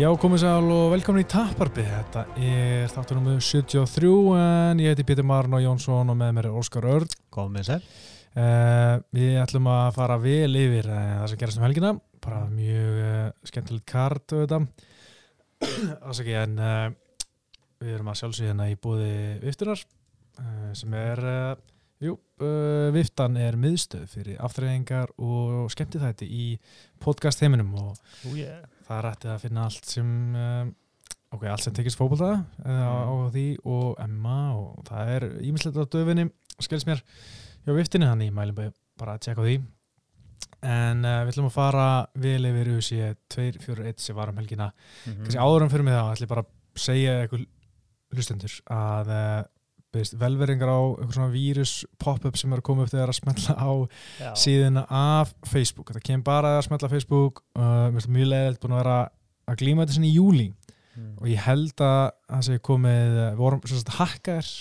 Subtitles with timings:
[0.00, 1.82] Já, komið sæl og velkomin í Tapparbi.
[1.84, 6.56] Þetta er þáttunum með 73 en ég heiti Pítur Marno Jónsson og með mér er
[6.56, 7.12] Óskar Örd.
[7.28, 7.84] Komið sér.
[8.32, 11.90] Uh, við ætlum að fara vel yfir uh, það sem gerast um helgina.
[12.24, 14.62] Bara mjög uh, skemmtilegt kart og þetta.
[16.08, 16.56] Ásaki, en
[17.84, 19.12] við erum að sjálfsögja hérna í búði
[19.44, 19.84] viftunar
[20.80, 21.26] sem er,
[22.00, 22.16] jú,
[22.94, 26.46] viftan er miðstöð fyrir aftreyingar og skemmtithætti í
[27.02, 28.62] podcast heiminum og oh, yeah.
[28.86, 30.72] það rættið að finna allt sem um,
[31.36, 35.76] ok, allt sem tekist fókbalta uh, á, á því og Emma og það er ímislegt
[35.76, 37.04] á döfinni skils mér
[37.66, 39.60] hjá viftinu hann í mælum bara að tjekka því.
[40.66, 41.86] En uh, við ætlum að fara
[42.20, 44.70] vel yfir USA 241 sem var um helgina.
[44.70, 45.22] Mm -hmm.
[45.24, 47.46] kannski áðurum fyrir mig þá ætlum ég bara að segja eitthvað
[48.10, 49.12] hlustendur að
[49.96, 53.70] uh, velveringar á eitthvað svona vírus pop-up sem eru komið upp þegar að smetla á
[54.20, 54.30] Já.
[54.44, 58.98] síðuna af Facebook þetta kemur bara að smetla Facebook uh, mjög leiðilegt búin að vera
[59.50, 61.14] að glíma þetta sinni í júli mm.
[61.20, 64.52] og ég held að það sé komið við vorum svona hakkar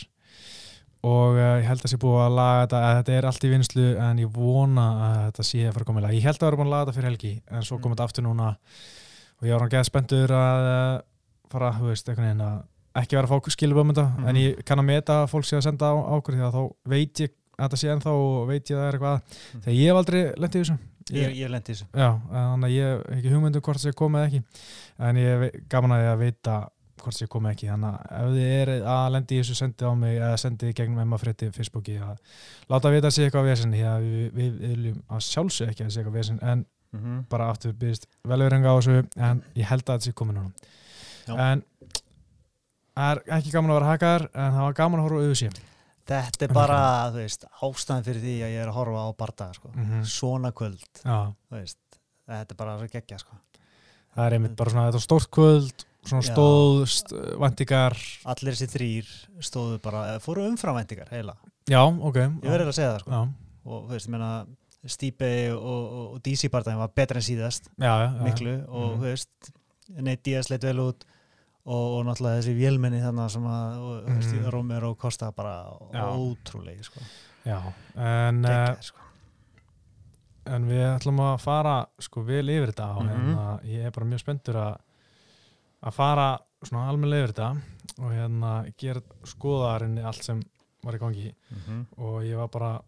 [1.10, 3.46] og uh, ég held að það sé búið að laga þetta að þetta er allt
[3.46, 6.26] í vinslu en ég vona að þetta sé að fara að koma í lag ég
[6.26, 8.12] held að það eru búin að laga þetta fyrir helgi en svo komið þetta mm.
[8.12, 8.50] aftur núna
[9.40, 10.98] og ég var hann geða spenntur að uh,
[11.50, 12.60] fara, þú veist, einhvern veginn að
[13.02, 14.30] ekki vera að fá skiluböfum þetta mm -hmm.
[14.30, 14.44] en mhm.
[14.44, 17.36] ég kann að meta fólk sé að senda á ákveð því að þá veit ég
[17.60, 19.62] að það sé ennþá og veit ég að það er eitthvað mm.
[19.62, 20.78] þegar ég hef aldrei lendið þessu
[21.10, 23.96] Ég, ég lendi þessu Já, þannig að ég hef ekki hugmyndu um hvort það sé
[23.98, 24.42] komið ekki
[25.08, 26.58] en ég hef gaman að ég að vita
[27.00, 29.94] hvort það sé komið ekki þannig að ef þið er að lendi þessu sendið á
[30.04, 32.20] mig eða sendið gegnum Emma Fritti Facebooki að
[32.70, 35.94] láta vita að sé eitthvað vesen því að við, við viljum að sjálfsög ekki að
[35.96, 37.24] sé eitthvað vesen en mm -hmm.
[37.32, 40.52] bara aftur byrjast velverðinga á þessu en ég held að þetta sé komið núna
[42.96, 45.68] Það er ekki gaman að vera hakar en það var gaman að horfa auðvitað
[46.10, 46.80] Þetta er bara,
[47.14, 49.70] þú veist, ástæðan fyrir því að ég er að horfa á bardaga, sko.
[49.76, 50.06] Mm -hmm.
[50.10, 51.78] Svona kvöld, þú veist,
[52.26, 53.38] þetta er bara að gegja, sko.
[54.16, 57.98] Það er einmitt bara svona, þetta er stórt kvöld, svona stóðst, vendingar.
[58.26, 61.36] Allir þessi þrýr stóðu bara, fóru umfram vendingar, heila.
[61.70, 62.18] Já, ok.
[62.18, 63.12] Ég verður að segja það, sko.
[63.12, 63.22] Já.
[63.66, 64.46] Og, þú veist, ég menna,
[64.88, 68.66] Stípe og, og, og DC bardagin var betra en síðast, já, já, miklu, já.
[68.70, 68.98] og, -hmm.
[68.98, 69.52] þú veist,
[69.90, 71.06] Neitt Díaz leitt vel út
[71.70, 74.50] og, og náttúrulega þessi vélmenni þannig sem að mm.
[74.54, 75.56] Romero Costa bara
[75.94, 76.04] Já.
[76.10, 77.04] ótrúlegi sko.
[77.46, 77.60] Já,
[77.96, 79.08] en Gekir, uh, sko.
[80.56, 83.10] en við ætlum að fara sko vel yfir þetta mm -hmm.
[83.10, 84.78] hérna, ég er bara mjög spenntur að
[85.80, 86.30] að fara
[86.64, 87.52] svona almenlega yfir þetta
[88.00, 90.42] og hérna gera skoðarinni allt sem
[90.84, 91.86] var í gangi mm -hmm.
[91.98, 92.82] og ég var bara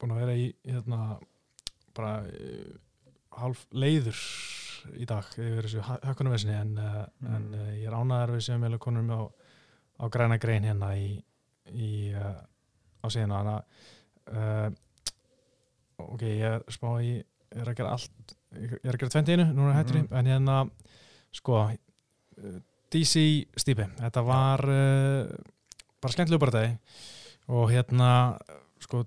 [0.00, 1.18] búin að vera í hérna
[1.94, 2.74] bara uh,
[3.30, 4.16] hálf leiður
[4.98, 7.34] í dag yfir þessu hökkunarvesinni en, uh, mm.
[7.36, 9.26] en uh, ég er ánaðar við sem konur með á,
[10.02, 11.10] á græna grein hérna í,
[11.72, 12.38] í uh,
[13.02, 13.54] á síðan þannig
[14.32, 14.76] að
[16.02, 17.24] ok, ég er spá ég
[17.58, 20.18] er að gera allt, ég er að gera tventinu núna hættur ég, mm.
[20.18, 20.58] en hérna
[21.34, 21.64] sko
[22.92, 23.24] DC
[23.58, 24.62] stýpi, þetta var
[26.02, 28.10] bara skemmtilega bara deg og hérna
[28.82, 29.02] sko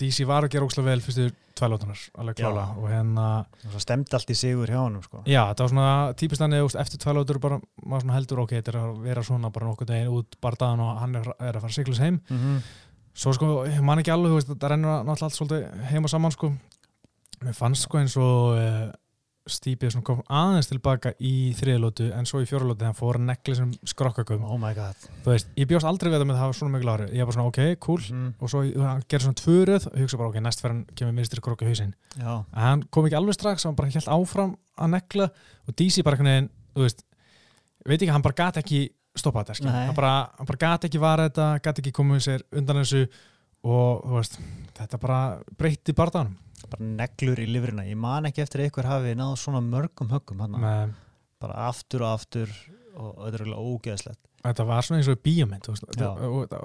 [0.00, 3.26] DC var að gera ósláð vel fyrstu tvælótunar, alveg klála og hérna
[3.82, 5.22] stemdi allt í sigur hjá hann sko.
[5.24, 9.00] já, það var svona típist hann eftir tvælótur bara, maður heldur ok, þetta er að
[9.06, 12.20] vera svona bara nokkuð deginn út bardaðan og hann er, er að fara siglus heim
[12.28, 12.60] mm -hmm.
[13.14, 16.52] svo sko, mann ekki alveg það rennur náttúrulega allt svolítið heim og saman sko
[17.42, 18.92] mér fannst sko eins og
[19.46, 23.26] uh, Stípið kom aðeins tilbaka í þriðlótu en svo í fjórlótu þegar hann fór að
[23.30, 24.58] nekla sem skrokkakum oh
[25.24, 27.30] þú veist, ég bjóst aldrei við það með að var svona miklu ári ég var
[27.30, 28.02] bara svona ok, cool.
[28.10, 28.32] Mm.
[28.40, 31.42] og svo hann gerði svona tvöruð og hugsa bara ok, næst fyrir hann kemur minnstir
[31.44, 35.78] krokka hausin en hann kom ekki alveg strax hann bara helt áfram að nekla og
[35.78, 37.06] DC bara veginn, þú veist
[37.86, 38.82] veit ekki, hann bara gæti ekki
[39.16, 43.06] stoppa þetta hann bara, bara gæti ekki vara þetta gæti ekki komið sér undan þessu
[43.66, 44.40] og þú veist,
[44.76, 45.20] þetta bara
[45.58, 46.36] breytti barðanum
[46.72, 50.42] bara neglur í livrina, ég man ekki eftir einhver hafi náð svona mörgum höggum
[51.42, 52.52] bara aftur og aftur
[52.96, 54.22] og þetta er alveg ógeðslegt.
[54.46, 55.78] Þetta var svona eins og bíomind og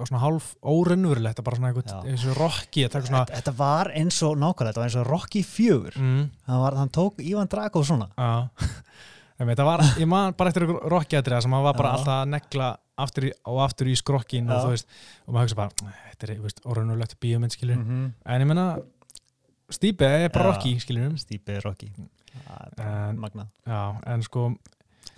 [0.06, 3.24] svona hálf órennurlegt bara svona eitthvað eins og Rocky svona...
[3.24, 5.98] Þetta, þetta var eins og nákvæmlega, þetta var eins og Rocky fjögur.
[5.98, 6.28] Mm.
[6.46, 8.12] hann tók Ívan Drago svona.
[9.42, 11.94] Var, Ég man bara eftir Rocky aðrið sem hann var bara Já.
[11.96, 12.66] alltaf að negla
[13.02, 14.86] aftur í, og aftur í skrokkin og, veist,
[15.26, 18.12] og maður höfst bara, þetta er órennurlegt bíomind skilur, mm -hmm.
[18.22, 18.66] en ég menna
[19.72, 21.22] Stýpe er bara Rocky, skiljum við.
[21.24, 21.90] Stýpe er Rocky.
[22.80, 23.50] Er magnað.
[23.68, 23.82] Já,
[24.12, 24.48] en sko...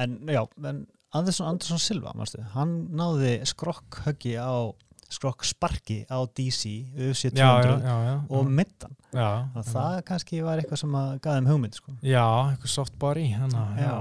[0.02, 4.74] En já, en Andersson, Andersson Silva, mannstu, hann náði skrokkhöggi á,
[5.14, 8.96] skrokksparki á DC, UFC 200 og middan.
[9.14, 9.46] Já.
[9.54, 11.94] Og það kannski var eitthvað sem að gaði um hugmynd, sko.
[12.02, 13.94] Já, eitthvað soft body, já,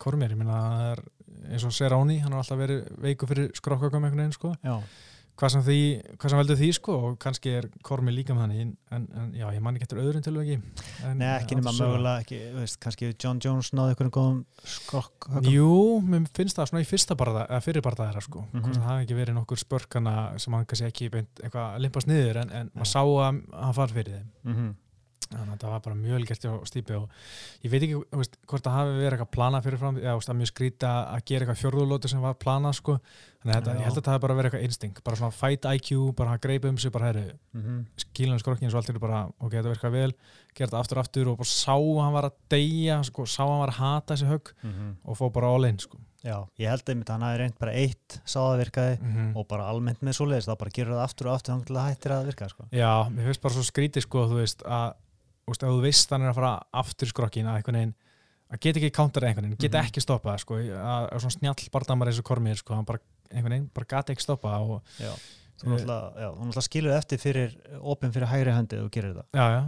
[0.00, 0.60] Kormir, ég minna,
[0.92, 1.02] er
[1.50, 4.54] eins og Seráni, hann har alltaf verið veiku fyrir skrokkhöggum einhvern veginn, sko.
[4.62, 4.78] Já
[5.40, 5.78] hvað sem, því,
[6.20, 8.60] hvað sem veldur því sko og kannski er Kormi líka með þannig
[8.96, 10.58] en, en já, ég man ekki eftir öðrun til og ekki
[11.16, 14.42] Nei, ekki nema mögulega ekki, veist, kannski John Jones náði einhvern góðum
[14.76, 15.70] skrokk Jú,
[16.04, 18.44] mér finnst það svona í fyrsta barða, eða fyrir barðaðara sko.
[18.50, 18.76] Mm -hmm.
[18.76, 22.54] það hefði ekki verið nokkur spörkana sem hann kannski ekki beint eitthvað limpast niður en,
[22.60, 24.30] en maður sá að hann far fyrir þeim.
[24.44, 24.78] Mm -hmm
[25.30, 27.18] þannig að það var bara mjög vel gert á stípi og
[27.62, 30.90] ég veit ekki veist, hvort það hafi verið eitthvað planað fyrirfram, eða veist, mjög skrýta
[31.14, 32.96] að gera eitthvað fjörðulóti sem var planað sko.
[33.44, 35.90] þannig að ég held að það hafi bara verið eitthvað instinct bara svona fight IQ,
[36.18, 37.24] bara að greipa um sig bara herri,
[37.54, 37.80] mm -hmm.
[38.04, 40.12] skílan skrokkin svo allt er bara ok, þetta verður vel,
[40.54, 43.62] gera þetta aftur og aftur og bara sá hann var að deyja sko, sá hann
[43.62, 44.94] var að hata þessi högg mm -hmm.
[45.04, 45.98] og fó bara all in sko.
[46.20, 49.36] Já, ég held einmitt að hann hafi reynd bara eitt sáðavirkaði mm -hmm.
[49.40, 51.88] og bara almennt með svoleiðis, þá bara gerur það aftur og aftur þannig að það
[51.88, 52.66] hættir að virka sko.
[52.72, 54.92] Já, mér finnst bara svo skrítið sko, þú veist, að
[55.50, 57.50] veist, ef þú veist hann er að fara aftur skrokkin
[58.50, 59.86] að geta ekki counter einhvern veginn, geta -hmm.
[59.86, 62.98] ekki stoppa sko, að, að svona snjall bardamar eins og kormir sko, hann bara,
[63.30, 65.12] einhvern veginn, bara gata ekki stoppa og Já,
[65.60, 69.62] þú náttúrulega skilur eftir fyrir, opinn fyrir hægri höndi og gerir það, já, já,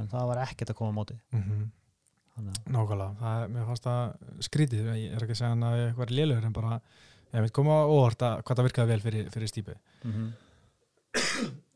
[0.00, 1.18] en það var ekkert að koma á móti.
[1.32, 1.70] Mm -hmm.
[2.72, 6.06] Nákvæmlega, það, mér fannst það skrítið, ég er ekki að segja hann að ég var
[6.06, 6.80] lélögur en bara,
[7.34, 9.74] ég veit koma óvart að hvað það virkaði vel fyrir, fyrir stípi
[10.04, 10.30] mm -hmm.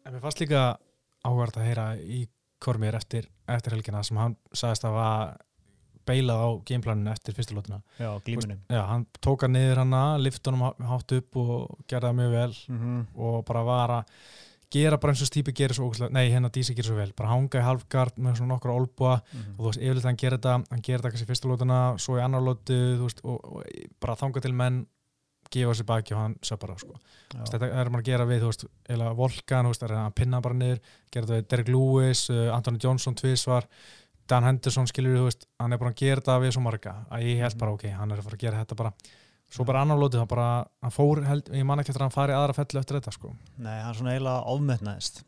[0.04, 0.78] en mér fannst líka
[1.24, 2.26] áhvert að heyra í
[2.58, 5.36] Kormir eftir, eftir helgina sem hann sagðist að var
[6.06, 10.66] beilað á gameplaninu eftir fyrstulótuna Já, glímunum Já, hann tók hann niður hann að liftunum
[10.90, 13.06] hátt upp og gerði það mjög vel mm -hmm.
[13.28, 14.12] og bara var að
[14.76, 17.30] gera bara eins og Stípi gerir svo ógæslega, nei hérna Dísi gerir svo vel bara
[17.30, 19.54] hanga í halfgard með svona nokkru olbúa mm -hmm.
[19.58, 22.42] og þú veist, yfirleitt hann gerir þetta hann gerir þetta kannski fyrstulótuna, svo í annar
[22.42, 23.64] lótu þú veist, og, og
[24.00, 24.86] bara þanga til menn
[25.52, 26.96] gefa sér baki og hann söpara sko.
[27.34, 28.66] þetta er maður að gera við veist,
[29.18, 30.80] Volkan, veist, að pinna bara niður
[31.12, 33.68] gera þetta við Derek Lewis, uh, Anthony Johnson tvísvar,
[34.26, 37.44] Dan Henderson skilur við, hann er bara að gera þetta við svo marga að ég
[37.44, 37.62] held mhm.
[37.62, 38.92] bara ok, hann er að fara að gera þetta bara
[39.46, 40.48] svo bara annar lótið, hann bara
[40.82, 43.30] hann fór, held, ég man ekki eftir að hann fari aðra fellu eftir þetta sko.
[43.62, 45.20] Nei, hann er svona eiginlega ofmötnaðist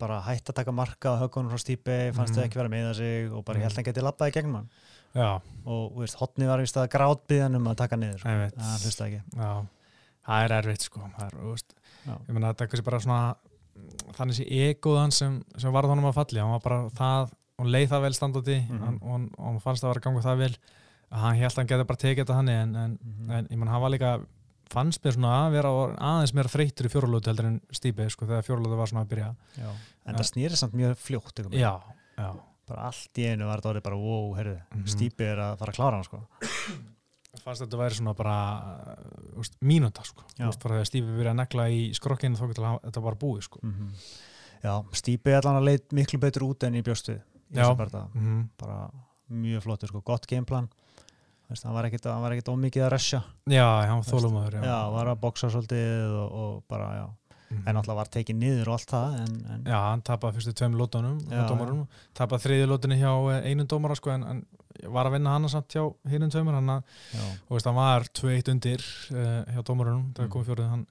[0.00, 2.46] bara hætti að taka marka á högunum frá stýpi, fannst þau mm.
[2.46, 3.66] ekki vera með sig og bara mm.
[3.66, 4.70] held að hann geti lappaði gegnum hann
[5.16, 5.40] Já.
[5.64, 8.36] og hotni var vist að grátbyðan um að taka niður sko.
[8.60, 9.52] það hlusta ekki Já
[10.26, 11.76] það er erfitt sko það er, veist,
[12.08, 13.20] ég menna þetta er kannski bara svona
[14.16, 17.90] þannig sé egoðan sem, sem varð honum að falli, hann var bara það og leið
[17.92, 18.96] það vel standátti mm -hmm.
[19.02, 20.54] og hann fannst að vera ganga það vel
[21.10, 23.36] hann held að hann geti bara tekið þetta hann en, en, mm -hmm.
[23.38, 24.10] en ég menn hann var líka
[24.66, 28.42] fannst mér svona að vera aðeins meira þreytur í fjórulótu heldur en stípið sko þegar
[28.42, 29.70] fjórulótu var svona að byrja já.
[30.06, 31.80] en það snýri samt mjög fljótt já,
[32.18, 32.30] já.
[32.66, 34.92] Bara allt í einu var þetta orðið bara wow, herru, mm -hmm.
[34.92, 36.22] stípið er að fara að klára hann sko.
[37.44, 38.36] Fannst þetta að vera svona bara
[39.36, 43.02] uh, mínúta sko, úst, bara þegar Stífi verið að negla í skrokkinu þá getur þetta
[43.04, 43.60] bara búið sko.
[43.62, 43.90] Mm -hmm.
[44.62, 44.74] Já,
[45.30, 48.48] er allan að leit miklu betur út enn í bjóstu í þessum barða, mm -hmm.
[48.56, 48.90] bara
[49.28, 50.68] mjög flottur sko, gott gameplan.
[51.46, 56.10] Það var ekkert ómikið að resja Já, hann þólum aður Já, var að boksa svolítið
[56.10, 57.06] og, og bara, já
[57.46, 57.68] Mm -hmm.
[57.68, 60.74] en alltaf var tekið niður og allt það en, en Já, hann tapaði fyrstu tveim
[60.74, 61.18] lótunum
[62.14, 64.46] tapaði þriði lótunni hjá eh, einum dómara sko, en, en
[64.84, 68.82] var að vinna hann samt hjá hinnum tveimur hann, hann var 2-1 undir
[69.12, 70.32] uh, hjá dómarunum það mm.
[70.34, 70.86] kom fjórið hann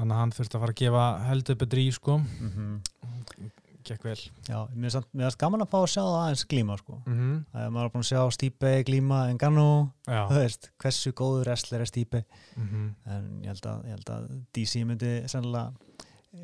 [0.00, 3.50] þannig að hann þurfti að fara að gefa heldur betri í sko mm -hmm.
[3.90, 4.16] Gekk vel
[4.48, 7.36] Já, mér finnst gaman að fá að sjá það aðeins glíma sko mm -hmm.
[7.52, 9.68] það er maður að búin að sjá Stípe glíma en Gannu,
[10.06, 12.24] þú veist hversu góður wrestler er Stípe
[12.56, 12.88] -hmm.
[13.06, 15.72] en ég held, að, ég held að DC myndi sennilega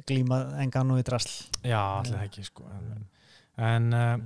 [0.06, 3.06] glíma en Gannu í drasl Já, allir ekki sko en,
[3.56, 4.16] en uh,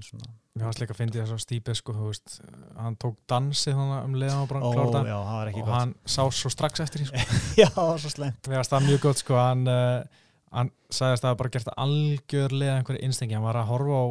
[0.50, 2.40] Mér fannst líka að fyndi þess að Stípe sko, veist,
[2.75, 5.68] hann tók dansi þannig um leiðan og bara Ó, klárta og gott.
[5.76, 7.38] hann sá svo strax eftir því sko.
[7.62, 8.49] Já, svo slemt.
[8.50, 12.76] Mér fannst það mjög gott sko, hann, uh, hann sagðist að það bara gert algjörlega
[12.80, 14.07] einhverju innstingi, hann var að horfa á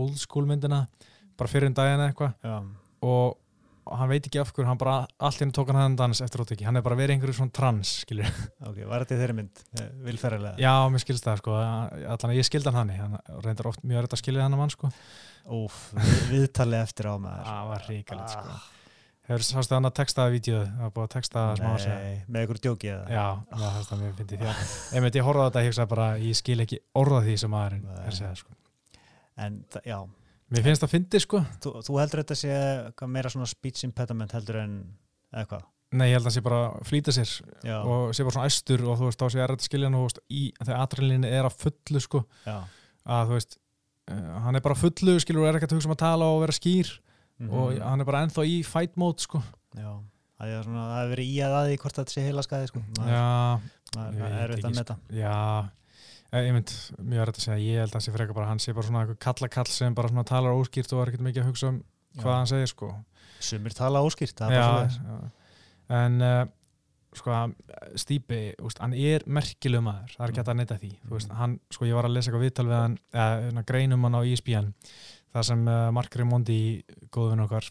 [0.00, 0.84] old school myndina,
[1.38, 2.36] bara fyrir en daginn eitthvað.
[3.00, 6.44] Og hann veit ekki af hverju, hann bara allt hérna tók hann hann dans eftir
[6.44, 8.28] óteki, hann er bara verið einhverju svona trans, skilju.
[8.68, 10.60] Ok, var þetta þeirri mynd, eh, vilferðilega?
[10.62, 14.20] Já, mér skilst það sko, allan ég skildi hann hann, hann reyndar oft mjög að
[14.22, 14.92] skilja hann að mann sko.
[15.56, 15.80] Úf,
[16.30, 17.48] viðtalið eftir á maður.
[17.48, 18.54] Það var ríkalegt sko.
[18.54, 18.68] Ah.
[19.30, 20.60] Hefur sástu þannig að textaða vídeo?
[20.66, 23.04] Það var búin að textaða smá sér Nei, með einhverju djóki eða?
[23.14, 26.06] Já, það er það mér finnst því að ef ég horfaði þetta, ég hugsa bara,
[26.18, 28.56] ég skil ekki orða því sem maðurinn er segjað sko.
[29.40, 29.98] En, já.
[30.50, 31.42] Mér finnst það að fyndi sko.
[31.62, 32.56] Þú, þú heldur þetta sé
[33.06, 34.74] meira svona speech impediment heldur en
[35.30, 35.68] eða hvað?
[35.90, 37.30] Nei, ég held að það sé bara flýta sér
[37.66, 37.76] já.
[37.82, 41.30] og sé bara svona æstur og þú veist, þá sé ég að skilja hann og
[41.30, 42.20] er að fullu sko
[43.10, 43.56] að þú veist
[44.10, 46.54] uh, hann er bara fullu skilur er ekkert að hugsa um að tala og vera
[46.54, 46.92] skýr
[47.40, 47.56] mm -hmm.
[47.56, 49.42] og hann er bara ennþá í fight mode sko.
[49.74, 49.92] Já,
[50.38, 52.82] það er svona, það hefur verið í að aði hvort þetta sé heila skæði sko.
[53.00, 53.60] Já.
[53.90, 55.36] Það er auðvitað með þetta Já,
[56.44, 58.74] ég mynd mjög verið að segja, ég held að það sé frekar bara hann sé
[58.76, 61.72] bara svona eitthvað kallakall sem bara svona talar óskýrt og er ekkert mikið að hugsa
[61.72, 61.82] um
[62.20, 62.36] hvað já.
[62.36, 62.92] hann segir sko.
[63.40, 65.30] Sumir tala óskýrt, það er bara svona
[65.90, 66.42] En uh,
[67.18, 67.34] sko
[67.98, 68.40] Stýpi,
[68.78, 70.90] hann er merkileg maður, það er ekki að neyta því.
[71.10, 74.22] Veist, hann, sko ég var að lesa eitthvað viðtal við hann eða greinum hann á
[74.22, 74.70] ESPN
[75.34, 76.60] það sem uh, Mark Raimondi
[77.14, 77.70] góðvinn okkar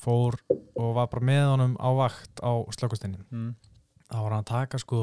[0.00, 3.54] fór og var bara með honum á vakt á slökkustinnin mm.
[4.08, 5.00] þá var hann að taka sko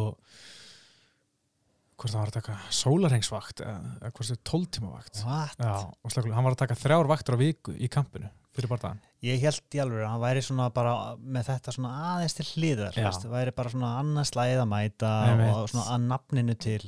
[1.94, 6.62] hvort það var að taka sólarhengsvakt eða hvort það er tóltímavakt og hann var að
[6.66, 10.22] taka þrjár vaktur á viku í kampinu fyrir barndagan ég held í alveg að hann
[10.22, 14.62] væri svona bara með þetta svona aðeins til hlýðar það væri bara svona annars læð
[14.64, 16.80] að mæta Nei, og svona að nafninu til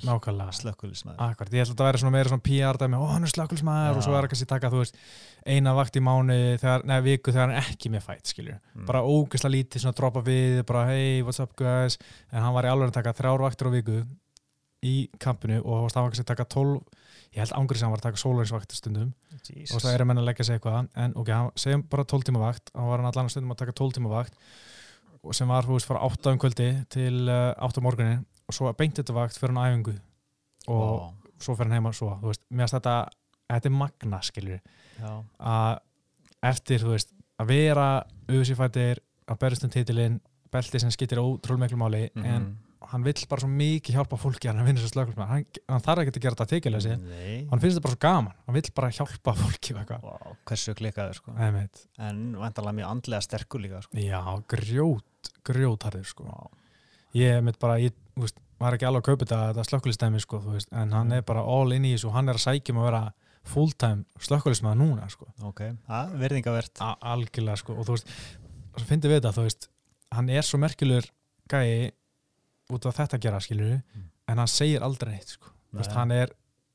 [0.59, 4.01] slökkulismæður Akkurat, ég held að það væri svona meira svona PR-dæmi ó hann er slökkulismæður
[4.01, 4.99] og svo er kannski taka þú veist
[5.45, 8.85] eina vakt í mánu, neða viku þegar hann ekki með fætt, skiljur mm.
[8.89, 11.99] bara ógeðslega lítið svona droppa við, bara hey what's up guys,
[12.33, 14.01] en hann var í alveg að taka þrjár vaktur á viku
[14.85, 17.04] í kampinu og það var kannski að taka tólf
[17.35, 19.11] ég held ángrið sem hann var að taka sólarinsvakt stundum.
[19.45, 19.75] Jesus.
[19.75, 20.87] og það er að menna að leggja sig eitthvað.
[21.03, 22.71] En ok, hann segjum bara 12 tíma vakt.
[22.73, 24.39] Hann var hann allan stundum að taka 12 tíma vakt.
[25.35, 28.71] Sem var, veist, frá 8 um kvöldi til uh, eh, 8 um morgunin og svo
[28.77, 29.95] beint þetta vakt fyrir hann æfingu.
[30.69, 31.13] Og wow.
[31.41, 32.95] svo fyrir hann heima svo, þú veist, mér finnst þetta
[33.51, 34.61] þetta er magna, skiljur
[35.03, 35.79] að
[36.45, 37.11] eftir, þú veist
[37.41, 37.87] að vera
[38.29, 40.19] auðvísifættir að berðast um titilinn
[40.53, 42.35] belti sem skittir ótrúlega miklu máli mm -hmm.
[42.35, 42.57] en
[42.91, 46.13] hann vill bara svo mikið hjálpa fólki hann vinnur svo slökkum hann, hann þarf ekki
[46.13, 49.75] að gera þetta tekilesi hann finnst þetta bara svo gaman hann vill bara hjálpa fólki
[49.77, 51.35] wow, hversu klikkaður sko.
[51.35, 53.99] en vantarlega mjög andlega sterkur líka sko.
[53.99, 56.29] já, grjót, grjótharður sko.
[56.29, 56.49] wow.
[57.17, 60.95] ég mitt bara ég veist, var ekki alveg að kaupa þetta, þetta slökkulistæmi sko, en
[60.95, 61.19] hann mm.
[61.19, 63.03] er bara all in í þessu hann er að sækjum að vera
[63.45, 65.27] fulltime slökkulismæða núna sko.
[65.45, 65.67] ok,
[66.17, 68.15] verðingavert algjörlega sko og þú veist,
[68.87, 69.69] finnir við þetta þú veist,
[70.15, 71.11] hann er svo merkjulegur
[71.51, 71.91] gæi
[72.73, 74.09] út af þetta að gera skilju mm.
[74.31, 75.53] en hann segir aldrei neitt sko.
[75.75, 76.31] Vist, hann er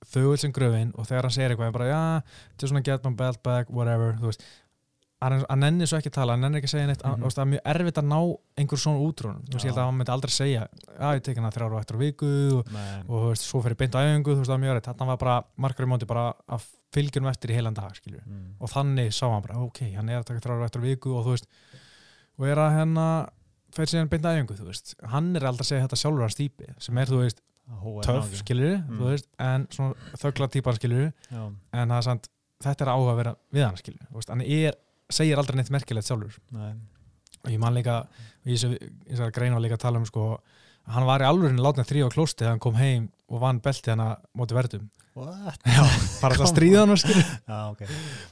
[0.09, 2.02] þauðil sem gröfin og þegar hann segir eitthvað bara já,
[2.56, 4.44] er svona get my belt back, whatever veist,
[5.20, 7.35] hann, nennir svo ekki að tala hann nennir ekki að segja neitt, mm -hmm.
[7.37, 8.20] það er mjög erfitt að ná
[8.62, 10.62] einhver svona útrún, þú veist ég held að hann myndi aldrei segja
[11.00, 12.73] já ég tek hann að þrjára og eftir á viku og,
[13.09, 15.20] og veist, svo fyrir beint á æfingu þú veist það er mjög erfitt, hann var
[15.20, 18.56] bara, margar í móti bara að fylgjum eftir í heilan dag skilju mm.
[18.59, 21.12] og þannig sá hann bara, ok, hann er að taka þrjára og eftir á viku
[21.12, 21.47] og þú veist
[22.40, 22.97] og er að henn
[23.77, 24.95] fer síðan beint aðeingu, þú veist.
[25.12, 27.43] Hann er aldrei að segja þetta sjálfur að stýpi sem er, þú veist,
[28.05, 28.99] töff, skiljur mm.
[28.99, 33.21] þú veist, en svona þöggla típar, skiljur en það er sant þetta er áhuga að
[33.21, 34.79] vera við hann, skiljur hann er,
[35.12, 36.39] segir aldrei neitt merkilegt sjálfur.
[36.55, 36.73] Nei.
[37.45, 38.03] og ég man líka
[38.49, 38.73] ég sé
[39.17, 40.33] að greina líka að tala um sko,
[40.91, 43.93] hann var í alveg látnið þrý á klósti þegar hann kom heim og vann belti
[43.93, 45.83] hann að móti verðum Já,
[46.21, 46.95] bara það stríða hann
[47.73, 47.89] okay.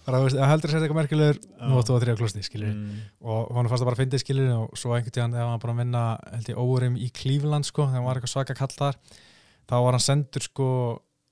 [0.06, 3.00] bara veist, heldur að setja eitthvað merkilegur nú áttu að þrjá klosti mm.
[3.24, 6.04] og hann fannst að bara fyndi skilur og svo einhvern tíðan þegar hann bara vinna
[6.32, 9.00] held ég óurim í Klífland sko þegar hann var eitthvað svaka kall þar
[9.68, 10.68] þá var hann sendur sko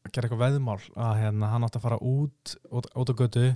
[0.06, 3.46] að gera eitthvað veðmál að hérna, hann átti að fara út út, út á götu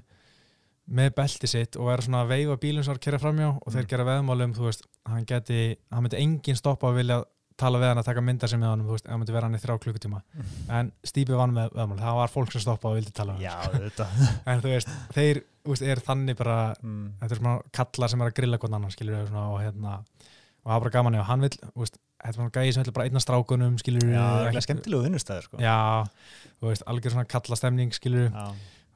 [0.91, 3.69] með belti sitt og vera svona að veifa bílum sem var að kera framjá og
[3.69, 3.91] þeir mm.
[3.93, 5.61] gera veðmálum þú veist, hann geti,
[5.93, 7.21] hann myndi engin stoppa að vilja
[7.61, 9.59] tala við hann að taka myndar sem með hann, þú veist, það myndi vera hann
[9.59, 10.21] í þrjá klukkutíma.
[10.79, 13.55] En Stípi vann með öðmál það var fólk sem stoppaði og vildi tala Já,
[14.51, 17.07] en þú veist, þeir veist, er þannig bara, mm.
[17.21, 19.99] þetta er svona kallar sem er að grilla hvern annan, skiljur svona, og hérna,
[20.61, 21.53] og það er bara gaman og hann vil,
[21.83, 25.07] veist, þetta er svona gæði sem vil bara einna strákunum skiljur Já, það er skemmtilegu
[25.07, 25.63] vinnustæður sko.
[25.63, 25.79] Já,
[26.61, 28.29] þú veist, algjör svona kallastemning skiljur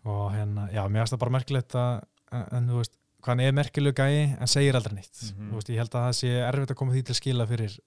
[0.04, 2.04] og hérna, já, mér finnst það bara merkilegt að,
[2.44, 5.54] en þú veist hann er merkilegu gæi en segir aldrei nýtt mm -hmm.
[5.54, 7.78] veist, ég held að það sé erfitt að koma því til skila fyrir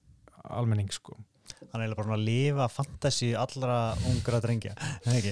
[0.49, 1.17] almenning sko.
[1.71, 3.77] Hann er bara svona að lifa fantasi allra
[4.09, 4.73] ungra drengja.
[5.05, 5.27] Það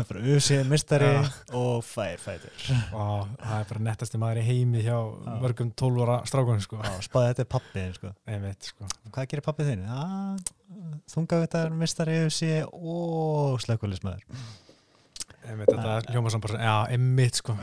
[0.00, 1.24] er bara usið mistari ja.
[1.58, 5.34] og fær fætur og það er bara nettasti maður í heimi hjá ja.
[5.42, 6.80] mörgum tólvora strákunum sko.
[7.04, 8.12] spáði þetta er pappið sko.
[8.70, 8.88] sko.
[9.10, 9.84] hvað gerir pappið þinn?
[11.12, 14.24] þungavitar, mistari, usið og slökulismæður
[15.46, 17.54] þetta er hljóma saman já, emitt sko.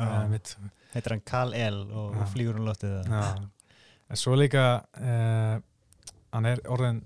[0.94, 1.84] Heitir hann Karl L.
[1.98, 5.70] og flýgur um lóttið en svo líka eða uh,
[6.34, 7.02] hann er orðin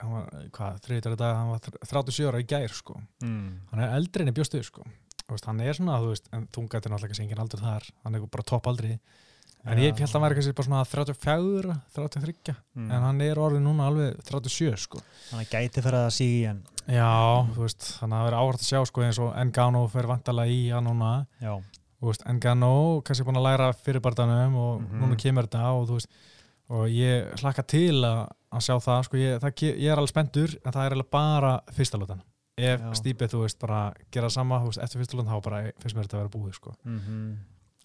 [0.00, 3.48] þriðið dag hann var 37 ára í gær sko mm.
[3.72, 4.86] hann er eldri en í bjóstuð sko
[5.46, 8.46] hann er svona, þú veist, en þungatir náttúrulega ekki engin aldur þar, hann er bara
[8.46, 8.96] topp aldri
[9.60, 9.90] en ja.
[9.90, 12.86] ég held að hann væri kannski bara svona 34, 33 mm.
[12.88, 16.64] en hann er orðin núna alveg 37 sko hann er gæti fyrir að sígi hann
[16.86, 17.10] já,
[17.52, 20.48] þú veist, þannig að það verður áhört að sjá sko eins og Engano fyrir vantala
[20.48, 21.52] í hann núna já.
[22.00, 22.72] þú veist, Engano
[23.04, 25.04] kannski búin að læra fyrirbartanum og mm -hmm.
[25.04, 26.10] núna kemur þetta og þú veist
[26.70, 28.24] og ég hlakka til að,
[28.54, 31.54] að sjá það, sko, ég, það, ég er alveg spendur en það er alveg bara
[31.76, 32.22] fyrsta lótan
[32.60, 32.90] ef Já.
[32.98, 33.80] Stípið, þú veist, bara
[34.12, 36.74] gera sama veist, eftir fyrsta lótan, þá bara fyrst mér þetta að vera búið sko.
[36.84, 37.30] mm -hmm.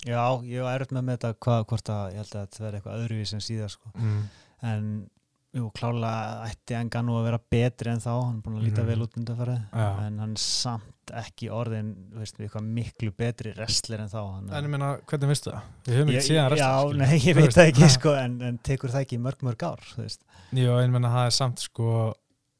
[0.05, 2.99] Já, ég var erður með þetta hvað, hvort að ég held að þetta verði eitthvað
[2.99, 3.91] öðruvís en síðan sko.
[3.95, 4.23] mm.
[4.61, 5.09] en
[5.55, 8.89] jú, klálega ætti Engano að vera betri en þá, hann er búin að líta mm.
[8.91, 14.11] vel út undanfærið, en hann er samt ekki orðin, veist eitthvað miklu betri wrestler en
[14.11, 15.71] þá En ég meina, hvernig vistu það?
[15.85, 18.93] Við höfum ekki síðan wrestler Já, nei, ég veit það ekki, sko, en, en tekur
[18.93, 21.89] það ekki mörg mörg ár, þú veist Jú, en ég meina, það er samt, sko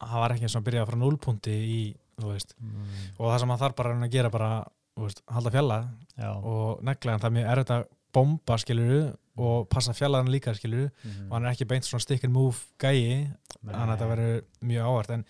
[0.06, 1.82] það var ekki eins og að byrja frá núlpunti í,
[2.22, 2.96] þú veist, mm.
[3.18, 4.50] og það sem hann þarf bara að gera bara,
[4.96, 5.82] þú veist, halda fjalla
[6.14, 6.32] Já.
[6.32, 9.00] og neglega, en það er mjög erfitt að bomba, skiluru
[9.36, 11.26] og passa fjallaðan líka skilur mm.
[11.28, 13.28] og hann er ekki beint svona stick and move gæi
[13.60, 14.38] þannig að þetta verður
[14.72, 15.28] mjög ávart en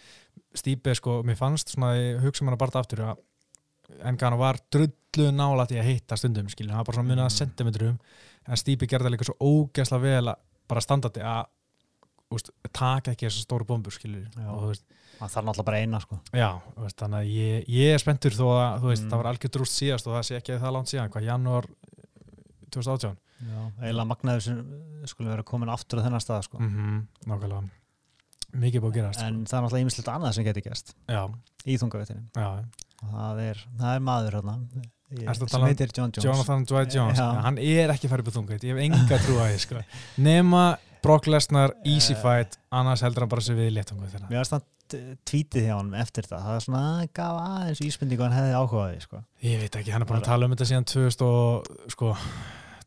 [0.55, 3.23] Stípe sko, mér fannst svona hugsa mér að barta aftur að
[4.07, 7.31] Engano var drullu nála til að hitta stundum skilur, hann var bara svona munið að
[7.31, 7.37] mm.
[7.39, 7.97] sentimetrum
[8.45, 11.43] en Stípe gerði líka svo ógæsla vel að bara standandi að
[12.33, 14.75] úst, taka ekki þessu stóru bombur skilur og
[15.15, 16.17] Það þarf náttúrulega bara eina sko.
[16.35, 19.11] Já, veist, þannig að ég, ég er spenntur þó að veist, mm.
[19.13, 21.67] það var algjör drúst síðast og það sé ekki að það langt síðan, hvað, janúar
[22.75, 23.13] 2018
[23.43, 24.59] Já, eiginlega magnaður sem
[25.09, 26.59] skulle vera komin aftur á þennan stað sko.
[26.61, 27.63] mm -hmm, Nákvæmlega,
[28.55, 29.49] mikið búið að gerast En sko.
[29.49, 30.95] það er náttúrulega ímislegt annað sem getur gæst
[31.65, 32.65] í þungavettinu það
[33.11, 34.59] það er maður hérna
[35.35, 38.63] sem um heitir John Jones Jonathan Dwight Jones, ja, hann er ekki færið på þungavett
[38.63, 39.83] ég hef enga trú að ég sko.
[40.29, 42.21] nema Brock Lesnar, easy eh.
[42.21, 44.71] fight annars heldur hann bara sér við í léttungavettina Mér finnst það
[45.25, 46.83] tvítið hjá hann eftir það það svona,
[47.17, 49.21] gaf aðeins íspendingu hann hefði áhugaði sko.
[49.41, 52.11] Ég veit ekki, hann er bara að tala um þetta síðan 2000 og sko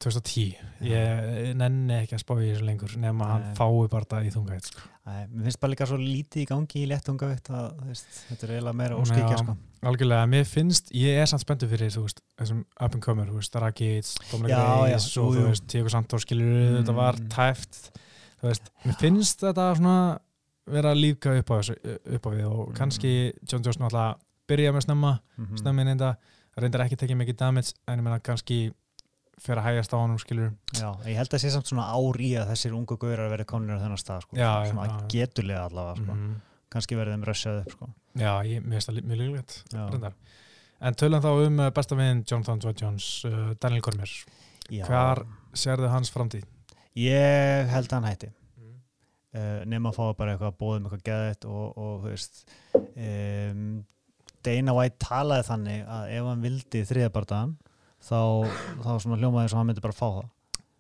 [0.05, 4.29] 2010 ég nenni ekki að spá í þessu lengur nema að hann fái bara það
[4.29, 4.85] í þungaveitt sko.
[5.09, 8.53] Mér finnst bara líka svo lítið í gangi í lett þungaveitt að veist, þetta er
[8.55, 9.57] eiginlega meira óskikja sko.
[9.89, 13.33] Algjörlega, mér finnst, ég er samt spenntu fyrir veist, þessum up and comer
[13.65, 16.79] Rakic, Dominic Reis og þú veist Tíko skilur, mm.
[16.81, 17.83] þetta var tæft
[18.39, 19.99] þú veist, mér finnst þetta svona
[20.69, 22.75] vera líka upp á, upp á við og mm.
[22.77, 23.13] kannski
[23.49, 25.61] John Jones náttúrulega byrja með snemma mm -hmm.
[25.63, 26.15] snemmin reynda,
[26.57, 28.73] reyndar ekki tekið mikið damage en ég menna kannski
[29.45, 32.35] fyrir að hægast á hann skilur Já, ég held að það sé samt svona ári
[32.41, 34.39] að þessir ungu gaurar að vera komin á þennan stað sko.
[34.39, 36.19] já, svona já, geturlega allavega sko.
[36.19, 36.37] mm
[36.73, 37.89] kannski verið þeim rössað upp sko.
[38.19, 39.59] Já, ég veist það mjög líklegt
[40.79, 44.13] En tölum þá um uh, besta vinn Jonathan Jones, uh, Daniel Cormier
[44.87, 45.25] Hvar
[45.57, 46.45] serðu hans framtíð?
[46.99, 48.75] Ég held að hann hætti mm.
[49.39, 52.45] uh, nema að fá bara eitthvað bóðum eitthvað geðitt og, og þú veist
[52.79, 53.65] um,
[54.47, 57.57] Dana White talaði þannig að ef hann vildi þriðabardagan
[58.05, 58.21] þá,
[58.85, 60.29] þá svona hljómaði sem hann myndi bara fá það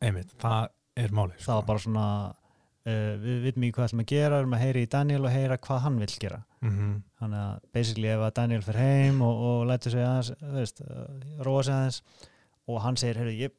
[0.08, 1.68] einmitt, það er málið það var sko.
[1.70, 2.06] bara svona
[2.88, 5.34] uh, við vitum ekki hvað ætlum að gera, við erum að heyra í Daniel og
[5.34, 6.94] heyra hvað hann vil gera mm -hmm.
[7.20, 11.42] þannig að basically ef að Daniel fyrir heim og, og lætur sig aðeins veist, uh,
[11.46, 12.02] róa sig aðeins
[12.68, 13.50] og hann segir, heyrðu, ég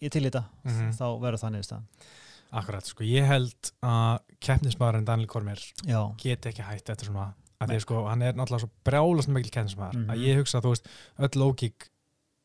[0.00, 0.92] ég til í þetta, mm -hmm.
[0.92, 1.82] þá verður það niður stað
[2.56, 5.60] Akkurat, sko, ég held að keppnismæðurinn Daniel Kormér
[6.22, 9.96] get ekki hægt eftir svona að því sko, hann er náttúrulega svo brjálast mikil keppnismæður
[9.96, 10.12] mm -hmm.
[10.12, 11.88] að ég hugsa að þú veist, öll lókík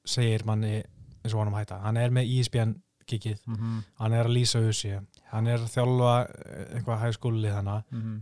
[0.06, 0.80] segir manni
[1.22, 1.82] eins og honum hætta.
[1.84, 2.76] Hann er með ESPN
[3.12, 3.80] kikið mm -hmm.
[4.00, 4.92] hann er að lýsa auðsi
[5.32, 8.22] hann er að þjálfa eh, eitthvað hægskólið hann mm -hmm.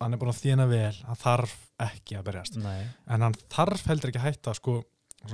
[0.00, 0.96] hann er búin að þýna vel.
[1.06, 2.56] Hann þarf ekki að berjast.
[2.56, 2.88] Nei.
[3.06, 4.84] en hann þarf heldur ekki að hætta sko,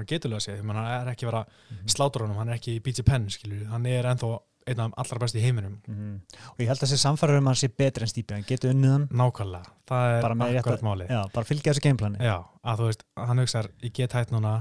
[0.06, 1.88] geturlega að segja, hann er ekki að vera mm -hmm.
[1.88, 3.28] slátur honum, hann er ekki í BG Penn
[3.70, 5.78] hann er enþá einn af allra best í heiminum.
[5.86, 6.42] Mm -hmm.
[6.50, 8.70] og ég held að þessi samfæður um að hann sé betri en Stípi hann getur
[8.74, 9.08] unnið hann.
[9.10, 13.38] Nákvæmlega, það er akkurat máli já, bara fylgja þessu gameplani já, að þú veist, hann
[13.38, 14.52] hugsaður, ég get hætt núna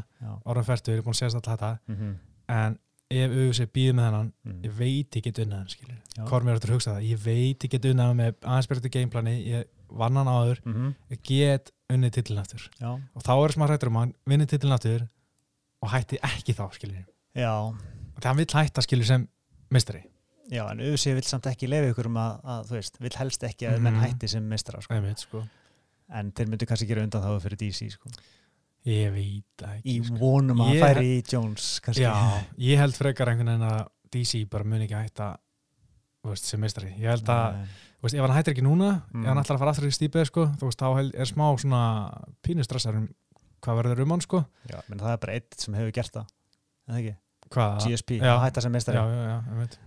[0.46, 1.78] orðan færtur, ég er búin að segja alltaf þetta.
[1.88, 2.14] Mm -hmm.
[2.48, 4.64] en ef auðvitað býðið með hennan mm -hmm.
[4.66, 7.70] ég veit ég get unnið hann, skilur Kormir áttur að hugsa það, ég veit ég
[7.72, 10.60] get unnið hann með aðeinsbyrjandi gameplani, ég vann hann áður.
[10.66, 10.96] Mhm.
[11.10, 14.14] ég get unnið titlinaftur og þá er smá hrættur um hann,
[18.22, 19.28] það hann vil hætta, skilur, sem
[19.74, 20.04] mistari
[20.52, 23.46] Já, en auðvitað vil samt ekki lefa ykkur um að, að þú veist, vil helst
[23.48, 23.86] ekki að mm.
[23.88, 24.04] menn mhm.
[24.06, 25.00] hætti sem mistara sko.
[25.24, 25.42] Sko.
[26.20, 28.12] en þeir myndu kannski gera undan þá fyrir DC sko.
[28.86, 30.20] Ég veit ekki Í sko.
[30.22, 32.06] vonum að það færi í Jones kannski.
[32.06, 32.14] Já,
[32.62, 33.82] ég held frekar einhvern veginn að
[34.14, 35.32] DC bara mun ekki hætta
[36.30, 37.58] veist, sem mistari ég held að,
[38.06, 39.26] veist, ef hann hættir ekki núna mm.
[39.26, 41.84] ef hann ætlar að fara aftur í stípið sko, þú veist, þá er smá svona
[42.46, 43.10] pínustressar um
[43.66, 44.46] hvað verður um hann sko.
[44.70, 46.34] Já, menn það er bara eitt sem hefur gert það,
[46.86, 47.16] en það ekki
[47.54, 47.68] Hva?
[47.84, 48.98] GSP, að hætta sem meistari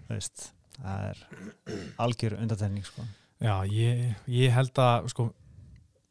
[0.09, 1.23] Veist, það er
[2.05, 3.05] algjör undatækning sko.
[3.42, 5.29] Já, ég, ég held að sko,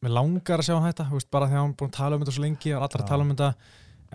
[0.04, 2.24] mér langar að sjá hann hætta veist, bara því að hann búin að tala um
[2.24, 3.50] þetta svo lengi og allar að tala um þetta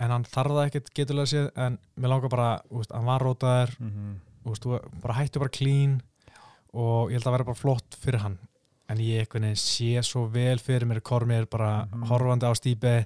[0.03, 3.91] en hann þarða ekkert geturlega séð en mér langar bara, veist, hann var rótaður mm
[3.91, 4.97] -hmm.
[5.03, 5.99] bara hættu bara klín
[6.73, 8.37] og ég held að vera bara flott fyrir hann
[8.89, 12.07] en ég sé svo vel fyrir mér kormir bara mm -hmm.
[12.09, 13.05] horfandi á stýpi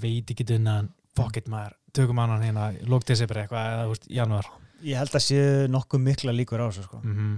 [0.00, 0.84] veit ekki dunna
[1.16, 4.50] fuck it maður tökum annan hérna lókt desibri eitthvað eða úrst januar
[4.84, 5.40] Ég held að sé
[5.72, 6.98] nokkuð mikla líkur á þessu sko.
[7.00, 7.36] Mm -hmm.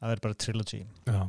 [0.00, 0.86] það verður bara trilogy.
[1.04, 1.20] Já.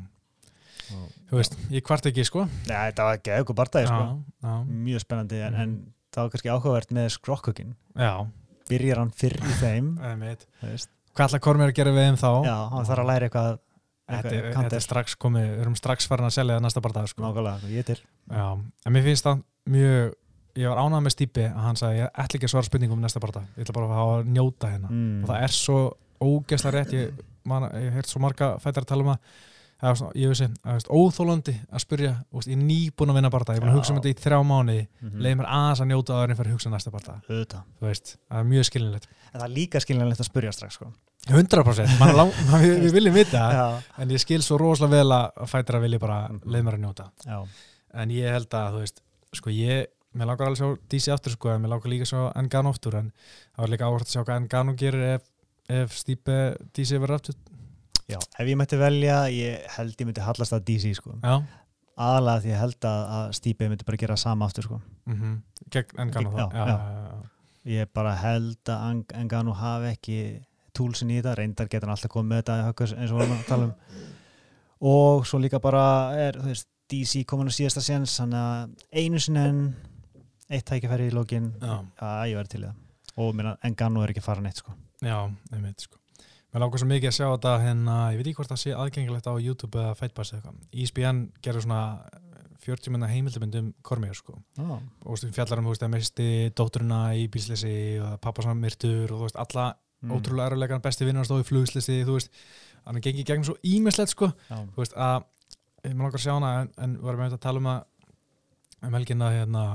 [0.88, 2.48] Og, Þú veist, ég kvart ekki sko.
[2.64, 4.04] Já, þetta var ekki eitthvað barndagi sko.
[4.04, 4.54] Já, já.
[4.64, 5.62] mjög spennandi en, mm.
[5.62, 8.14] en það var kannski áhugavert með skrokkökin Já.
[8.70, 9.90] Byrjar hann fyrr í þeim
[11.18, 12.32] Hvað ætla Kormir að gera við þeim þá?
[12.46, 13.60] Já, hann þarf að læra eitthvað
[14.08, 17.24] Þetta þetta er strax komið, við erum strax farin að selja það næsta barndag sko.
[17.26, 17.98] Nákvæmlega, ég til.
[18.32, 20.14] Já, en mér finnst það mjög
[20.58, 23.06] ég var ánað með Stýpi að hann sagði ég ætla ekki að svara spurningum um
[23.06, 24.94] næsta barndag ég ætla bara að, að njóta hérna.
[24.94, 25.20] Mm.
[25.22, 25.78] og það er svo
[26.18, 27.22] ógeðslega rétt ég,
[27.84, 29.36] ég heirt svo marga fættar að tala um að
[30.18, 33.68] ég veist að óþólandi að spyrja veist, ég er nýbúin að vinna barnda, ég er
[33.68, 35.20] búin að hugsa um þetta í þrjá mánu mm -hmm.
[35.22, 37.18] leiði mér aðeins að njóta að það er fyrir að hugsa um næsta barnda
[38.26, 40.92] það er mjög skilinlegt en það er líka skilinlegt að spyrja strax sko.
[41.28, 42.32] 100% man lang,
[42.64, 43.42] við, við viljum vita.
[44.00, 46.42] En ég skil svo rosalega vel að fættir að vilja bara mhm.
[46.46, 47.10] leiði mér að njóta.
[47.26, 47.38] Já.
[47.98, 49.00] en ég held að þú veist
[49.36, 52.72] sko ég, mér langar alveg svo dísi aftur sko, en mér langar líka svo Engano
[52.74, 53.12] oftur en
[53.56, 55.30] það var líka áhört að sjá hvað Engano gerir ef,
[55.70, 56.38] ef Stípe
[56.76, 57.38] dísi verður aftur
[58.08, 61.18] Já, ef ég mætti velja, ég held ég myndi hallast að DC sko.
[61.98, 64.82] aðalega því ég held að, að Stípi myndi bara gera sama aftur sko.
[65.06, 65.42] mm -hmm.
[65.70, 67.24] Gegn Engano þá já, já.
[67.68, 72.30] Ég bara held að Engano hafi ekki túlsin í þetta, reyndar getur hann alltaf komið
[72.30, 73.74] með þetta eins og að tala um
[74.80, 79.62] og svo líka bara er veist, DC komin á síðasta séns einu sinni en
[80.50, 82.84] eitt tækifæri í lógin að ég verði til það
[83.18, 84.76] og minna, Engano er ekki faran eitt sko.
[85.02, 85.98] Já, einmitt sko
[86.54, 89.28] Mér langar svo mikið að sjá þetta hérna, ég veit ekki hvort það sé aðgengilegt
[89.28, 90.62] á YouTube eða Fightpass eða eitthvað.
[90.82, 91.82] ESPN gerur svona
[92.64, 94.38] 40 minna heimildabund um Kormíur sko.
[94.64, 94.80] Oh.
[95.06, 99.20] Og fjallar um, þú veist, að misti dótturina í bílslisi og pappa svona myrtur og
[99.20, 100.16] þú veist, alla mm.
[100.16, 102.42] ótrúlega erulegan besti vinnar stóði í flugslisi, þú veist,
[102.88, 104.32] hann gengið gegn svo ímislegt sko.
[104.48, 104.64] Oh.
[104.72, 105.28] Þú veist, að,
[105.84, 109.34] mér langar að sjá hana en, en varum við að tala um að um helginna,
[109.36, 109.68] hérna,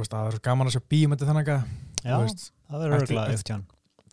[0.00, 1.62] veist, að það er gaman að sjá bímöndi þannig að,
[2.02, 3.66] þú veist, það verður örgulega eftir hann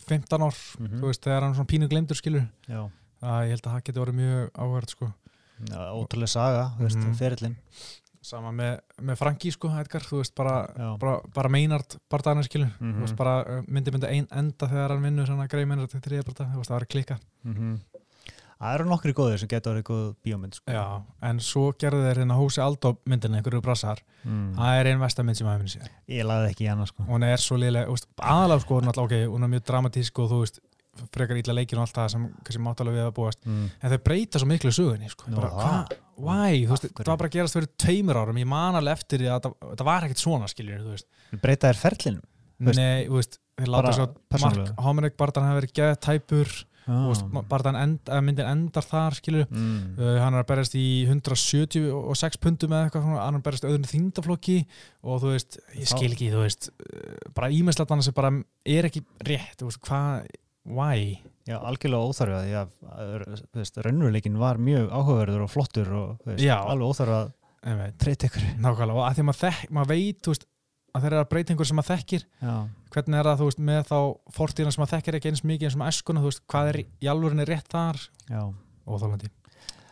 [0.10, 1.00] 15 ár, mm -hmm.
[1.00, 4.20] þú veist, þegar hann svona pínu glemdur skilur, það ég held að það getur verið
[4.20, 5.14] mjög áhverð sko.
[5.70, 7.16] Já, ótrúlega saga, þú veist, mm -hmm.
[7.16, 7.58] ferillin
[8.22, 10.68] Sama með, með Franki sko, Edgar, þú veist, bara,
[11.00, 12.96] bara, bara meinart barndagnar skilur, mm -hmm.
[12.96, 16.26] þú veist, bara uh, myndi myndi einn enda þegar hann vinnur greið meinart til þriða
[16.26, 17.80] barndag, þú veist, það var klika mhm.
[18.60, 20.74] Það eru nokkri góðir sem getur góð bíómynd sko.
[20.76, 20.84] Já,
[21.30, 24.02] en svo gerði þeir hérna Hósi Aldó myndin einhverju brassar.
[24.26, 24.50] Mm.
[24.58, 27.06] það er einn vestamynd sem að hefði sér Ég laði ekki í hana sko.
[27.08, 30.60] Hún er svo liðlega, aðalega sko hún er mjög dramatísk og þú veist
[31.14, 33.42] frekar ítla leikin og allt það sem kannski máttalega við að búast.
[33.48, 33.68] Mm.
[33.80, 35.30] en þau breyta svo miklu sugunni sko.
[35.32, 38.80] bara, hvað, why, þú veist, það var bara að gerast fyrir tveimur árum, ég man
[38.80, 41.06] alveg eftir því að það var ekkert svona, skiljur,
[41.40, 42.26] Breyta þér ferlinu?
[42.60, 44.10] Nei, þú veist, þeir láta svo
[44.44, 46.56] Mark Homerik Bartan hafi verið gæð tæpur
[46.90, 47.42] ah.
[47.50, 49.80] bara end, myndin endar þar skilur mm.
[50.00, 53.90] uh, hann er að berjast í 176 pundum eða eitthvað hann er að berjast öðrun
[53.90, 54.60] þýndaflokki
[55.06, 58.34] og þú veist, ég skil ekki þú veist, uh, bara ímestlatana sem bara
[58.68, 60.30] er ekki rétt, þú veist, hvað
[60.70, 61.18] why?
[61.50, 67.20] Já, algjörlega óþarfið því að raunveruleikin var mjög áhugaverður og flottur og veist, alveg óþarfið
[67.20, 67.36] að
[68.00, 70.46] treyta ykkur Nákvæmlega, og að því að maður, maður veit, þú veist
[70.94, 72.24] að þeir eru að breyta einhver sem að þekkir.
[72.42, 72.56] Já.
[72.90, 74.00] hvernig er það, þú veist, með þá
[74.38, 77.46] fórtíðan sem að þekkir ekki eins mikið eins og eskuna, veist, hvað er í alvörinni
[77.46, 78.02] rétt þar?
[78.90, 79.30] Og þálandi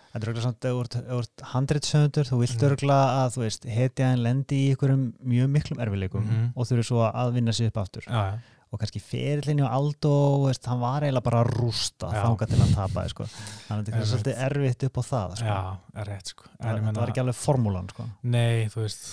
[0.08, 0.76] Þetta er örgulega samt, ef
[1.12, 3.18] þú ert handreitsöndur, þú vilt örgulega mhm.
[3.22, 6.48] að, þú veist, hetjaðin lendi í einhverjum mjög miklum erfileikum mm -hmm.
[6.56, 8.08] og þú eru svo að vinna sér upp aftur.
[8.08, 12.60] Já, og kannski fyrirlinni og Aldo, veist, hann var eiginlega bara að rústa þánga til
[12.60, 13.28] að tapa, sko.
[13.68, 15.48] Þannig að þetta er svolítið erfitt upp á það, sko.
[15.48, 16.50] Já, rétt, sko.
[16.58, 18.08] Það, það var ekki alveg formúlan, sko.
[18.24, 19.06] Nei, þú veist,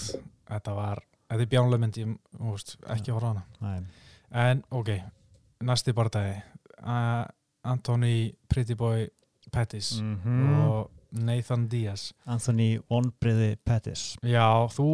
[0.50, 3.44] þetta var þetta er bjánlega mynd ég veist, ekki horfa hana.
[3.64, 3.78] Nei.
[4.44, 4.90] en ok,
[5.66, 6.36] næsti barndagi
[6.82, 7.24] uh,
[7.64, 9.08] Anthony Pretty Boy
[9.52, 10.58] Pettis mm -hmm.
[10.68, 12.12] og Nathan Diaz.
[12.26, 14.16] Anthony Vonbriði Pettis.
[14.22, 14.88] Já, þú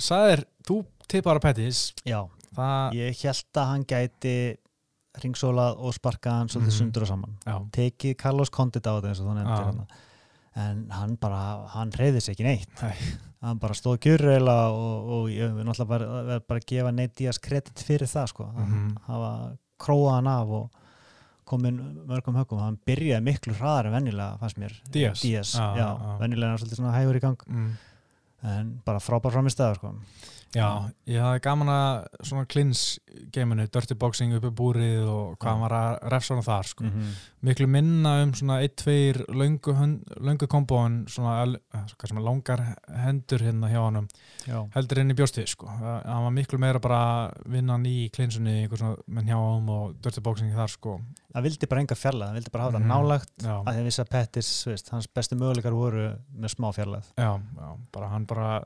[0.00, 1.92] sagðir þú tippar að Pettis.
[2.04, 2.90] Já, Þa...
[2.96, 4.56] ég held að hann gæti
[5.18, 6.78] ringsólað og sparkað hann svolítið mm -hmm.
[6.78, 7.38] sundur og saman.
[7.46, 7.68] Já.
[7.72, 9.86] tekið Carlos Condit á þetta eins og þú nefndir hann
[10.58, 11.40] en hann bara,
[11.74, 12.82] hann reyði sér ekki neitt.
[12.82, 12.94] Nei.
[13.44, 17.84] Hann bara stóð kjurreila og, og ég vil náttúrulega bara, bara gefa Nate Diaz kredit
[17.86, 18.48] fyrir það sko.
[18.50, 18.96] Mm -hmm.
[19.06, 19.32] hafa
[19.78, 20.70] króað hann af og
[21.44, 24.74] komin mörgum högum hann byrjaði miklu hraðar en vennilega fannst mér.
[24.92, 26.18] Diaz, Diaz ah, já, ah.
[26.20, 27.42] vennilega hann svolítið svona hægur í gang.
[27.46, 27.76] Mm.
[28.42, 29.94] en bara frábær fram í stæða sko
[30.56, 32.82] Já, ég hafði gaman að svona klins
[33.34, 36.84] geiminu, dirty boxing uppi búrið og hvað var að refsa hann þar sko.
[36.84, 37.16] Mm -hmm.
[37.48, 39.74] Miklu minna um svona 1-2 löngu,
[40.16, 44.08] löngu kombóin svona, er langar hendur hérna hjá hann
[44.74, 45.66] heldur inn í bjóstið sko.
[45.68, 50.68] Hann var miklu meira bara vinnan í klinsunni með hjá hann og dirty boxing þar
[50.68, 51.00] sko.
[51.34, 53.02] Það vildi bara enga fjarlæð, það vildi bara hafa það mm -hmm.
[53.02, 53.62] nálagt já.
[53.66, 57.04] að því að vissa Pettis, veist, hans bestu möguleikar voru með smá fjarlæð.
[57.16, 58.64] Já, já, bara hann bara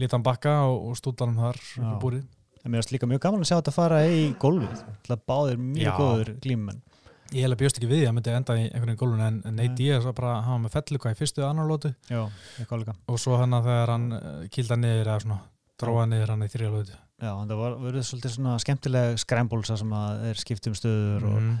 [0.00, 2.28] litan bakka og, og stúdar hann þar í búrið.
[2.60, 4.80] En mér finnst líka mjög gaman að sjá þetta fara í gólfið.
[5.06, 5.92] Það báðir mjög Já.
[5.96, 6.80] góður glímumenn.
[7.30, 9.54] Ég að bjóst ekki við því að það myndi enda í einhvern veginn gólfinu en
[9.54, 11.92] Nate Diaz var bara að hafa með felluga í fyrstu og annar lótu.
[12.10, 12.24] Já.
[13.06, 15.38] Og svo þannig að þegar hann eh, kýlda niður eða svona
[15.80, 16.98] dróða niður hann í þrjá lótu.
[17.20, 21.30] Já, það verið svolítið svona skemmtileg skrambólsa sem að er skiptum stöður mm.
[21.30, 21.56] og, mhm.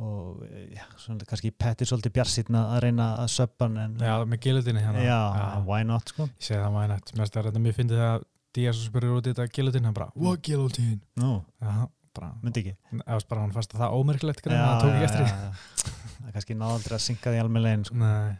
[0.00, 4.84] Og já, svona kannski Petty svolítið bjarsýtna að reyna að söppan en Já, með gilutinni
[4.84, 5.02] hérna.
[5.04, 5.18] Já,
[5.66, 6.28] why not sko?
[6.32, 9.32] Ég segi það why not, mér finnst það mjög fyndið þegar Díaz spyrir út í
[9.32, 10.98] þetta gilutin hann bara, what gilutin?
[11.20, 11.74] Nú, Já,
[12.16, 12.74] bara, myndi ekki.
[13.00, 15.30] Eða bara hann fannst að það ómerkilegt greið, Já, hann tók ekki já, eftir því.
[15.32, 16.08] já, já.
[16.16, 18.00] það er kannski náðaldri að synka því alveg legin sko.
[18.02, 18.34] Nei,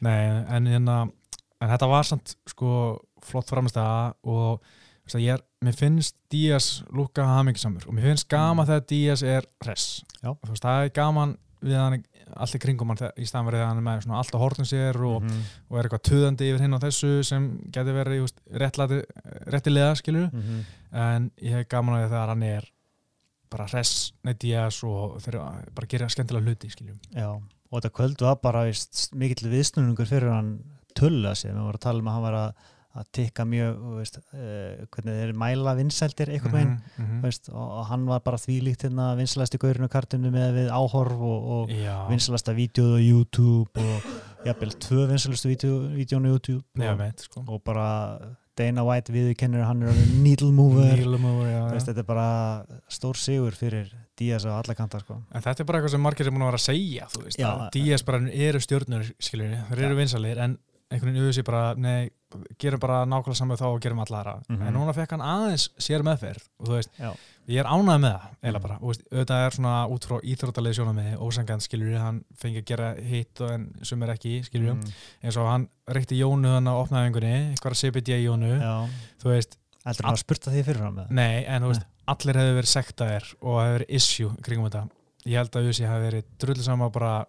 [0.00, 0.20] nei,
[0.56, 0.96] en hérna
[1.60, 2.70] en þetta var samt sko
[3.24, 3.98] flott framstæða
[4.32, 4.78] og að
[5.18, 9.48] er, mér finnst Díaz lúka hamingisamur og mér finnst gaman þegar Díaz er
[10.22, 12.02] þú veist, það er gaman við hann
[12.40, 15.22] allt í kringum hann í að hann er með svona allt á hortum sér og,
[15.22, 19.00] Mhm, og er eitthvað töðandi yfir hinn á þessu sem getur verið réttlæti,
[19.50, 20.60] réttilega skilur mhm.
[20.92, 22.70] en ég hef gaman að því þegar hann er
[23.50, 25.40] bara hress með Díaz og þeir
[25.74, 28.66] bara gera skemmtilega hluti skilur Já, og þetta kvöld var bara
[29.12, 30.52] mikill viðsnunningur fyrir hann
[30.96, 34.18] tulla sig, við vorum að tala um að hann var að, að tikka mjög veist,
[34.34, 37.20] uh, hvernig þeir mæla vinsældir einhvern veginn mm -hmm.
[37.22, 41.48] veist, og, og hann var bara þvílíkt hérna vinsælasti gaurinu kartinu með við áhorf og,
[41.54, 44.02] og Já, vinsælasta vídjóð á YouTube og
[44.46, 45.48] jafnvel tvö vinsælustu
[45.94, 48.18] vídjónu á YouTube já, og, veit sko og bara
[48.60, 51.92] Dana White viðkennir hann er needle mover Nílumóður, já, Þú veist, já.
[51.92, 52.30] þetta er bara
[52.92, 55.16] stór sigur fyrir Díaz á alla kantar sko.
[55.32, 57.06] En þetta er bara eitthvað sem margir er búin að vera að segja
[57.38, 57.50] Já.
[57.72, 60.58] Díaz bara eru stjórnur skilur, þeir eru vinsalir en
[60.90, 62.10] einhvern veginn auðvitað bara, nei,
[62.62, 64.62] gerum bara nákvæmlega saman þá og gerum allara Mhm.
[64.66, 67.12] en núna fekk hann aðeins sér meðferð og þú veist, Já.
[67.48, 68.62] ég er ánægð með það eiginlega Mhm.
[68.62, 72.94] bara, veist, auðvitað er svona út frá íþróttalegi sjónamiði, ósangand skilur hann fengi að gera
[72.94, 74.92] hitt og en sem er ekki skilur, Mm,
[75.24, 78.88] eins og hann reykti Jónu þannig á opnaðingunni, eitthvað CBD Jónu já,
[79.22, 82.34] þú veist, heldur hann að spurta því fyrir hann með Nei, en þú veist, allir
[82.34, 84.88] hefur verið sektaðir og hefur verið issue kringum þetta.
[85.26, 86.24] Ég held að Jussi hefur verið
[86.80, 87.24] að bara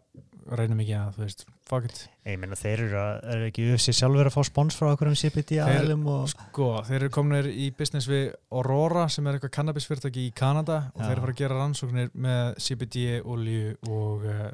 [0.58, 2.00] reynum ekki að, þú veist, fuck it.
[2.26, 5.16] Ég meina þeir eru, að, eru ekki UFC sjálfur að fá spons frá okkur um
[5.20, 9.54] CBD Þeir- aðlum og Sko, þeir eru kominir í business við Aurora sem er eitthvað
[9.60, 11.06] cannabisfyrirtæki í Kanada og Já.
[11.06, 14.50] þeir eru að fara að gera rannsóknir með CBD, olju og uh,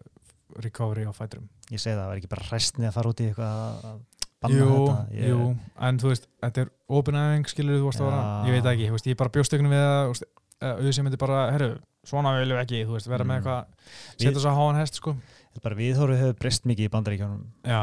[0.63, 3.28] recovery á fæturum ég segi það, það er ekki bara hræstni að fara út í
[3.32, 3.97] eitthvað að að
[4.38, 4.97] banna Jú, þetta.
[5.17, 5.45] Ég, jú,
[5.88, 8.76] en þú veist, þetta er open æfing, skilur þú varst að vera ég veit það
[8.78, 10.28] ekki, veist, ég bara bjóst ykkur við að veist,
[10.62, 11.69] uh, Jussi myndi bara, herru,
[12.08, 13.41] svona viljum ekki, þú veist, vera með Mm.
[13.41, 15.15] eitthvað setja svo háan hest, sko
[15.63, 17.80] bara viðhóru hefur breyst mikið í bandaríkjónum já.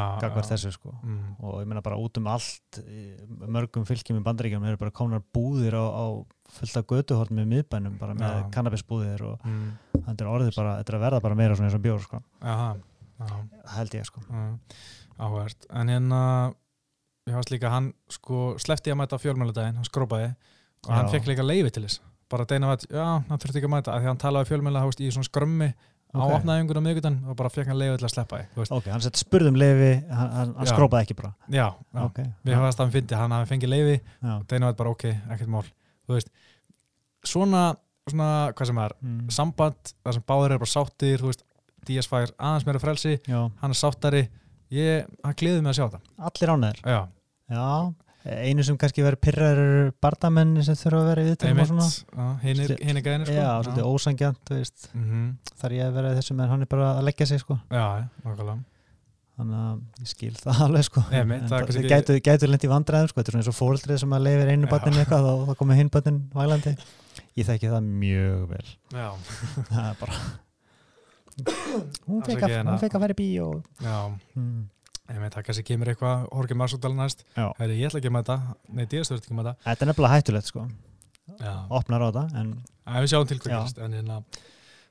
[0.49, 1.35] þessu sko Mm.
[1.43, 3.15] og ég meina bara út um allt í
[3.47, 6.05] mörgum fylgjum í bandaríkjónum eru bara komnar búðir á, á
[6.49, 8.49] fullt af götuhort með miðbænum bara með Já.
[8.51, 9.77] kannabisbúðir og Mm.
[10.05, 12.21] þetta er orðið bara, þetta er að verða bara meira svona eins og bjór sko,
[12.41, 12.75] Aha,
[13.19, 14.59] já, held ég sko já,
[15.19, 16.53] áhverst en hérna
[17.27, 20.35] ég varst líka, hann sko slefti að mæta á fjölmjöldaginn, hann skrópaði
[20.87, 21.11] og hann Já.
[21.17, 24.01] fekk líka leiði til þess bara deina veit, já, hann þurfti ekki að mæta af
[24.01, 25.73] því að hann talaði fjölmjölda, í svona skrömmi
[26.15, 26.33] á Ok.
[26.39, 29.19] opnaðingun á miðgutan og bara fekk hann leiði til að sleppa því, ok, hann sett
[29.19, 31.33] spurðum leifi hann, hann, skrópaði ekki bara.
[31.51, 32.03] Já, já.
[32.05, 33.97] ok, við hafðast að hann fyndi, hann hafi fengið leiði
[34.47, 35.65] deina veit bara, ok, ekkert mál.
[36.07, 36.29] Þú veist,
[37.25, 37.75] svona
[38.05, 39.29] svona, hvað sem er, Mm.
[39.33, 41.43] samband þar sem báðir eru bara sáttir, þú veist
[41.85, 44.29] Díaz fær aðeins meira frelsi, já, hann er sáttari.
[44.71, 47.07] Ég, hann gleði mig að sjá þetta allir ánæður já,
[47.49, 47.93] Já,
[48.25, 52.29] einu sem kannski verið pyrrar eru bardamenni sem þurfa að vera í og svona.
[52.41, 52.71] hinn er,
[53.05, 55.25] gæðinir sko Já, svolítið ósangjant, veist, Mhm.
[55.61, 57.59] þar ég að vera í þessu, en hann er bara að leggja sig, sko.
[57.69, 58.63] já, nákvæmlega
[59.35, 61.01] Þannig að ég skil það alveg, sko.
[61.11, 63.99] Einmitt, En það gætu, gætu lent í vandræðum, sko, þetta er svona eins og fóreldrið
[63.99, 64.71] sem að leifir einu Já.
[64.71, 66.75] barninu eitthvað, þá, þá komið hinn barnin vælandi.
[67.35, 68.67] Ég þekki það mjög vel.
[68.95, 69.09] já,
[69.67, 70.15] Það er bara...
[72.07, 72.53] hún fekk að,
[72.95, 73.49] að vera í bíó.
[73.83, 73.97] já,
[74.35, 74.69] Hmm.
[75.11, 77.23] Ég veit, það kannski kemur eitthvað Horki Marsúdal næst.
[77.35, 78.37] Heri, ég ætla að mæta
[78.73, 80.65] nei, Díaz þurft ekki að mæta Þetta er nefnilega hættulegt, sko.
[81.39, 82.51] já, Opnar á þetta, en
[83.01, 84.19] við sjáum til hvað gerist en, hérna,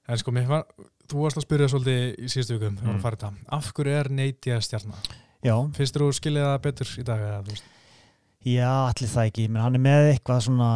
[0.09, 0.65] en sko, var
[1.11, 2.95] þú varst að spyrja svolítið í síðustu vikum Mm.
[2.97, 4.95] að fara þetta, af hverju er neyti að stjarna
[5.45, 7.59] já, finnst þú skiljið það betur í dag eða?
[8.45, 10.71] Já, allir það ekki, menn hann er með eitthvað svona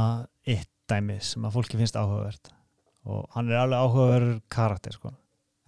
[0.46, 2.52] eitt dæmi sem að fólki finnst áhugavert
[3.08, 5.12] og hann er alveg áhugaverður karakter sko.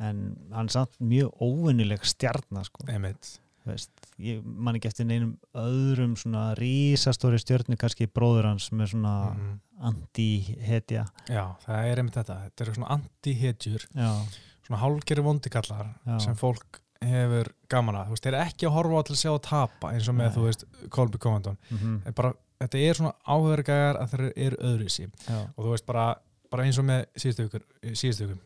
[0.00, 2.84] en hann er samt mjög óvinnileg stjarnar sko.
[2.88, 3.38] einmitt,
[3.70, 9.14] Veist, ég man ekki eftir neinum öðrum svona rísastóri stjörnu kannski bróður hans með svona
[9.34, 9.60] Mhm.
[9.90, 11.06] anti-hetja.
[11.30, 12.36] Já, það er einmitt þetta.
[12.46, 16.18] Þetta eru svona anti-hetjur svona hálgeri vondikallar Já.
[16.20, 19.30] sem fólk hefur gaman að, þú veist, þeir eru ekki að horfa til að sjá
[19.32, 20.34] að tapa eins og með, Nei.
[20.36, 21.56] þú veist, Colby Covington.
[21.72, 25.06] Mm En bara, þetta er svona áhugavergægar að þeir eru öðruvísi.
[25.28, 26.14] Já, og þú veist bara,
[26.50, 28.40] bara eins og með síðustu vikum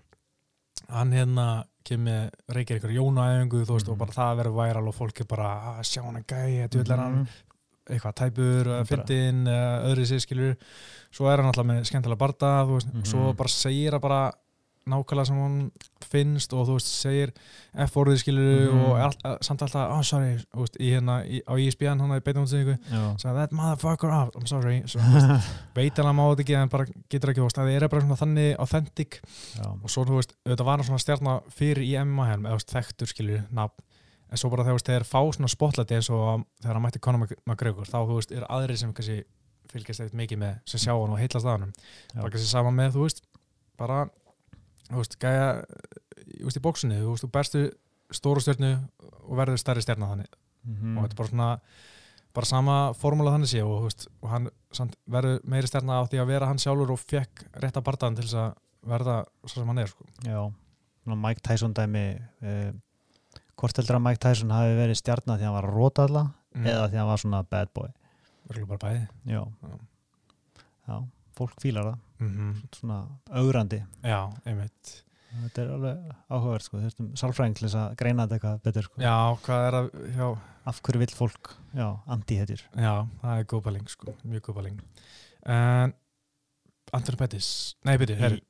[0.89, 3.93] hann hérna kemur reykir ykkur jónaæfingu, þú veist, Mhm.
[3.93, 6.99] og bara það verður væral og fólk er bara að sjá hann að gæja, djöðlar
[6.99, 7.29] hann Mhm.
[7.91, 10.57] eitthvað tæpur, fyndin öðru sér skilur,
[11.13, 13.05] svo er hann alltaf með skemmtilega barda, þú veist, Mhm.
[13.05, 14.33] svo bara segir að bara
[14.91, 15.59] nákvæmlega sem hún
[16.05, 17.33] finnst og þú veist, segir
[17.87, 18.83] F-orðið skilur mm.
[18.85, 22.43] og all, samt alltaf, oh sorry veist, í hérna, í, á ISBN hann að beita
[22.43, 22.69] hún sig
[23.21, 26.75] sagði that motherfucker off, I'm sorry so, veist, veit hann að má þetta ekki en
[26.75, 29.21] bara getur ekki, það er bara svona þannig authentic.
[29.55, 29.67] Já.
[29.73, 33.45] og svo þú veist, þetta var svona stjarnar fyrir í MMA hérna, eða þekktur skilur,
[33.55, 33.85] nafn.
[34.33, 37.87] En svo bara þegar þeir fá svona spotlæti eins og þegar hann mætti Conor McGregor
[37.87, 39.21] þá þú veist, er aðri sem kannski
[39.71, 41.75] fylgjast eitthvað mikið með sem sjá hann og heitlast að hann
[42.17, 43.23] bara kannski sama með, þú veist
[43.81, 44.01] bara,
[44.95, 45.49] þú veist, gæja
[46.25, 47.65] þú veist, í bóksunni, þú veist, þú berstu
[48.15, 48.73] stóru stjórnu
[49.25, 50.97] og verður stærri stjárna þannig mm -hmm.
[50.97, 51.61] og þetta er bara svona
[52.35, 54.49] bara sama formúla þannig sé og, veist, og hann
[55.07, 58.25] verður meiri stjárna á því að vera hann sjálfur og fekk rétt að bartaðan til
[58.25, 58.55] þess að
[58.85, 60.05] verða svo sem hann er sko.
[60.27, 60.53] Já,
[61.05, 62.73] Mike Tyson dæmi eh,
[63.57, 66.67] hvort heldur að Mike Tyson hafi verið stjárna því að hann var rótalla mm.
[66.67, 67.91] eða því að hann var svona bad boy
[68.49, 69.77] Verður bara bæði Já, já.
[70.89, 70.97] já
[71.39, 72.77] fólk fílar það mm -hmm.
[72.79, 75.01] svona augrandi Já, einmitt.
[75.35, 75.99] Þetta er alveg
[76.31, 79.01] áhugavert sko, þurftum þess að greina þetta eitthvað betur sko.
[79.03, 80.29] Já, hvað er að já.
[80.65, 82.63] Af hverju vil fólk, já, anti-hetjur?
[82.73, 84.81] Já, það er góð bæling sko, mjög góð bæling
[85.45, 85.93] En
[86.95, 88.43] Anton Pettis, nei byrju, herri.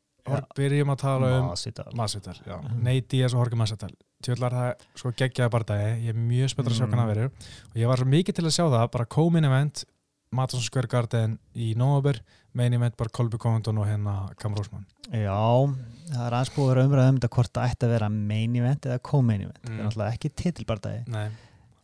[0.57, 2.39] Byrjum að tala um Masvidal.
[2.47, 2.83] Mhm.
[2.83, 3.93] Nei Díaz og Jorge Masvidal.
[4.25, 5.91] Tjóðlar það sko geggjaði bardagi.
[6.07, 7.51] Ég er mjög spöld að sjá hvernig það verður.
[7.69, 9.85] Og ég var svo mikið til að sjá það, bara komin event
[10.35, 12.21] Madison Square Garden í nógabur
[12.59, 15.39] main event bara Colby Covington og hérna Cam Rosman Já,
[16.11, 18.61] það er aðeins búið að vera umræðið um þetta hvort það ætti að vera main
[18.61, 19.73] event eða co-main event, mm.
[19.73, 21.27] það er náttúrulega ekki titilbardagi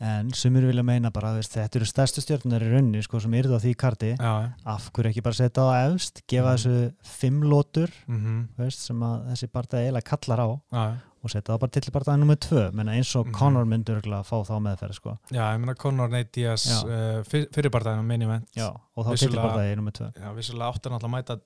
[0.00, 3.50] en sumir vilja meina bara veist, þetta eru stærstu stjórnunar í raunni sko, sem eru
[3.52, 4.30] það því karti Já.
[4.72, 6.62] af hverju ekki bara setja það á efst gefa mm.
[6.62, 8.40] þessu fimm lótur mm -hmm.
[8.62, 10.84] veist, sem þessi bardagi eiginlega kallar á Já
[11.20, 13.38] og setja það bara til bara það nummið tvö eins og mm -hmm.
[13.38, 15.16] Conor myndur að fá þá meðferð sko.
[15.30, 19.11] Já, ég menna Conor Nate Diaz uh, fyr, fyrirbartæðinu minn í vend Já, og þá
[19.16, 20.28] titilbartæði nummið tvö Já,
[20.70, 21.40] áttan alltaf að mæta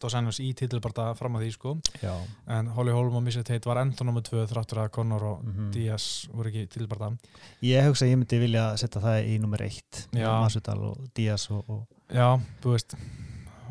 [0.00, 2.14] Dos Anjos í titilbartæða fram að því sko Já.
[2.48, 5.52] en Holly Holm og Missy Tate var enda nummið tvö þráttur að Conor og mm
[5.52, 5.72] -hmm.
[5.72, 7.16] Diaz voru ekki titilbartæða
[7.62, 11.64] Ég hugsa að ég myndi vilja setja það í nummer eitt Masudal og Diaz og,
[11.68, 11.86] og...
[12.10, 12.96] Já, þú veist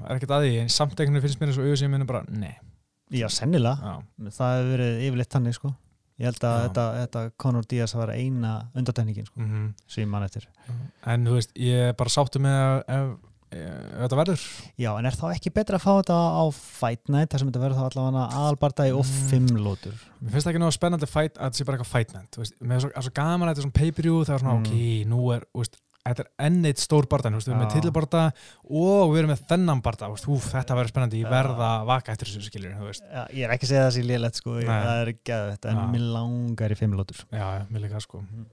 [0.04, 2.26] er ekkert að því, samt ekkert finnst mér eins og auðvitað sem ég myndi bara,
[2.30, 2.56] nei
[3.12, 3.76] Já, sennilega.
[3.82, 4.30] Já.
[4.38, 5.74] Það hefur verið yfirleitt tannig sko.
[6.22, 9.70] Ég held að þetta, þetta Conor Díaz var eina undatæningin sko, mm -hmm.
[9.90, 10.48] sem mann eftir.
[11.10, 13.10] En þú veist, ég er bara sáttu með ef,
[13.58, 14.44] ef þetta verður.
[14.78, 17.64] Já, en er þá ekki betra að fá þetta á Fight Night þar sem þetta
[17.64, 19.30] verður þá allavega aðalbardagi og mm.
[19.32, 19.98] fimm lótur?
[20.22, 22.38] Mér finnst það ekki náttúrulega spennandi fight, að þetta sé bara eitthvað Fight Night.
[22.62, 24.66] Mér finnst það svo gaman að þetta er svona pay-per-view það er svona, mm.
[24.70, 28.24] ok, nú er, veist, þetta er enn eitt stór barndan, við erum með tilbarda
[28.68, 32.32] og við erum með þennan barnda úf, þetta verður spennandi, ég verða að vaka eftir
[32.32, 32.74] þessu skiljur
[33.34, 35.84] ég er ekki að segja það sér liðlegt sko, það er ekki að þetta en
[35.94, 38.24] mér langar í fimmlótur Já, mér líka sko.
[38.24, 38.50] Mm.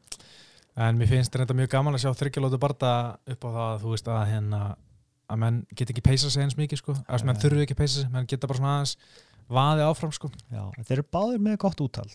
[0.87, 2.95] en mér finnst þetta mjög gaman að sjá þryggjulótu barnda
[3.35, 4.63] upp á það þú veist að hérna
[5.31, 6.97] að menn get ekki peisa sig eins mikið sko.
[7.07, 8.97] Að menn þurfu ekki peisa sig, menn geta bara svona aðeins
[9.51, 10.31] vaði áfram sko.
[10.51, 12.15] Já, þeir eru báðir með gott úttald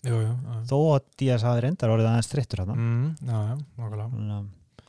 [0.70, 4.40] þó að Díaz hafi reyndar orðið aðeins strittur mm, Já, já, nokkulega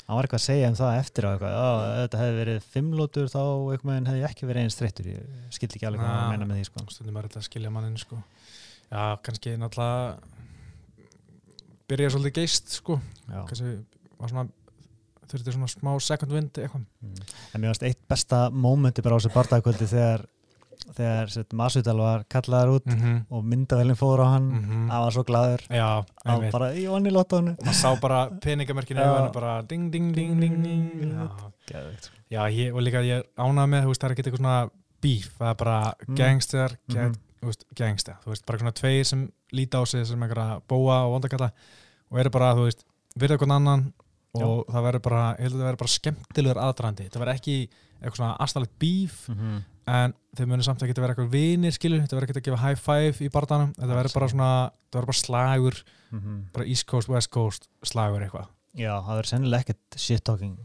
[0.07, 3.31] hann var eitthvað að segja um það eftir á eitthvað, að þetta hefði verið fimmlótur
[3.33, 3.43] þá
[3.75, 5.23] eitthvað hefði ekki verið einn streyttur ég
[5.57, 6.85] skildi ekki alveg hvað hann meina með því sko.
[6.95, 8.21] stundum er þetta að skilja manninu sko.
[8.87, 9.99] já, kannski náttúrulega
[11.91, 13.75] byrja svolítið geist sko kannski
[14.21, 14.47] var svona
[15.27, 17.35] þurfti svona smá second wind eitthvað mm.
[17.51, 20.27] en mér varst eitt besta mómenti bara á þessu bardagkvöldi þegar
[20.95, 23.19] þegar Masvidal var kallaður út mm -hmm.
[23.31, 24.89] og myndavælinn fór á hann mm -hmm.
[24.89, 29.93] var svo gladur á bara í onni lottónu maður sá bara peningamörkinu og bara ding
[29.93, 31.13] ding ding ding, ding.
[31.13, 31.31] Já.
[32.31, 34.71] Já, ég, og líka ég ánað með veist, það er ekki eitthvað svona
[35.03, 36.15] bíf það er bara mm.
[36.15, 37.65] gangster mm -hmm.
[37.75, 41.51] gangster, þú veist, bara svona tveir sem líti á sig sem eitthvað bóa og vondakalla
[42.11, 42.85] og eru bara, þú veist,
[43.17, 43.93] virða eitthvað annan
[44.43, 44.73] og Já.
[44.75, 47.57] það verður bara, ég held að það verður bara skemmtilegur aðdrandi, það verður ekki
[47.97, 52.01] eitthvað svona aðstæðilegt bíf mhm en þeir munu samt að geta verið eitthvað vinir skilur,
[52.03, 55.11] þetta verður ekki að gefa high five í barndanum, þetta verður bara svona þetta verður
[55.13, 55.79] bara slagur,
[56.11, 56.41] mm -hmm.
[56.57, 60.59] bara east coast, west coast slagur eitthvað Já, það verður sennilega ekkert shit talking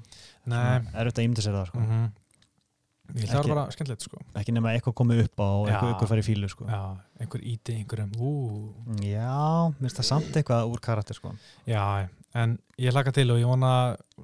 [0.95, 1.79] er auðvitað ímyndið sér það sko.
[1.79, 2.09] mm -hmm.
[3.11, 4.17] Ég það var bara skemmtilegt sko.
[4.39, 6.63] Ekki nema eitthvað komið upp á og einhver farið fílu sko.
[6.63, 8.11] Já, einhver íti, einhverjum
[12.31, 12.41] sko.
[12.41, 13.71] En ég hlaka til og ég vona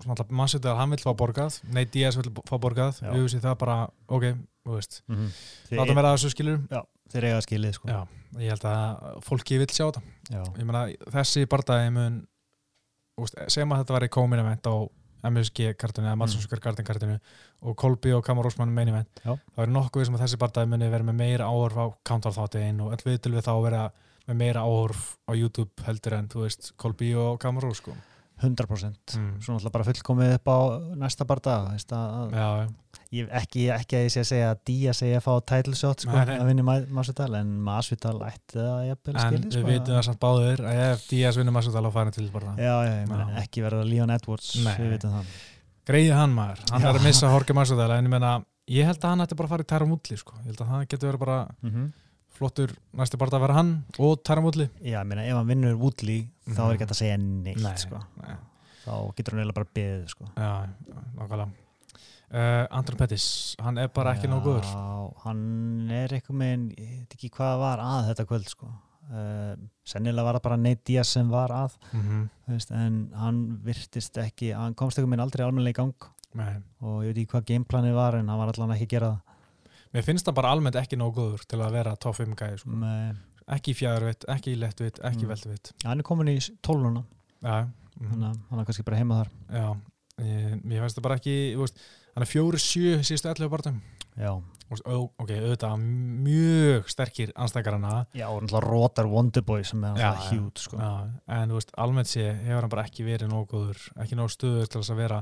[0.08, 3.78] maður að hann vil fá borgað Nei, DS vil fá borgað, við veist það bara
[4.08, 5.30] ok, mm -hmm.
[5.76, 7.88] láta mér að þessu skilur já, þeir eiga skilið sko.
[7.88, 8.08] já,
[8.40, 10.02] ég held að fólki vil sjá þetta.
[10.64, 12.28] Mena, þessi barndagi mun
[13.48, 14.76] segjum að þetta var í komin event á
[15.28, 17.20] MSG-kartinu eða Madsonskar-kartinu
[17.66, 19.22] og Kolby og Kamar Rósmann meini event.
[19.24, 22.94] Þá er nokkuð sem að þessi barndagi muni verið með meira áhörf á counterþáttin og
[22.94, 23.80] öll viðtil við þá verið
[24.28, 27.96] með meira áhörf á YouTube heldur en þú veist Kolby og Kamar Rós sko
[28.38, 29.30] 100% mm.
[29.42, 30.58] svo náttúrulega bara fullkomið upp á
[31.02, 31.56] næsta barða
[33.10, 36.14] ekki, ekki að ég sé að segja að Díaz segja að fá title shot sko,
[36.14, 40.22] að vinna Masvidal en Masvidal ætti það jafnvel en skildi, við sko, vitum það samt
[40.22, 43.28] báður að ef Díaz vinnur Masvidal á fæna til barða já, já, já.
[43.42, 44.54] ekki verða Leon Edwards
[45.88, 46.66] greiði hann maður.
[46.74, 48.38] Hann er að missa Jorge Masvidal en ég menna
[48.70, 50.36] ég held að hann ætti bara að fara í tæra mútli sko.
[50.44, 51.96] ég held að það getur verið bara mm -hmm
[52.38, 55.78] flottur næstu bara að vera hann og Tæra Woodley Já, ég meina, ef hann vinnur
[55.82, 56.58] Woodley mm -hmm.
[56.58, 58.02] þá er ekki hægt að segja neitt nei, sko.
[58.22, 58.36] nei.
[58.86, 60.26] þá getur hann eiginlega bara beðið sko.
[60.36, 60.52] Já,
[61.18, 61.50] nákvæmlega
[62.32, 64.68] uh, Andrun Pettis, hann er bara ekki nóg góður
[65.24, 69.54] hann er eitthvað með ég veit ekki hvað var að þetta kvöld sko uh,
[69.88, 72.28] sennilega var það bara Nate Diaz sem var að mm -hmm.
[72.54, 76.54] veist, en hann virtist ekki hann komst eitthvað með aldrei almenlega í gang nei.
[76.82, 79.22] og ég veit ekki hvað gameplanið var en hann var allavega ekki að gera það
[79.96, 82.80] Mér finnst það bara almennt ekki nóg góður til að vera top 5 gæði sko.
[83.56, 85.34] ekki í fjæðarvitt, ekki í lettvitt, ekki í mm.
[85.34, 87.06] veldvitt ja, Hann er komin í tóluna
[87.44, 88.10] ja, mm.
[88.12, 89.32] hann, hann er kannski bara heima þar
[89.62, 89.70] Já,
[90.26, 91.82] ég, ég finnst það bara ekki veist,
[92.14, 93.82] hann er fjóri sjö síðustu 11 barndum
[94.18, 94.34] Já
[94.68, 100.80] Ok, auðvitað mjög sterkir anstækarana Já, og náttúrulega Rotar Wonderboy sem er alltaf hjút sko.
[101.32, 104.82] En veist, almennt sé hefur hann bara ekki verið nóg góður ekki nóg stuður til
[104.84, 105.22] að vera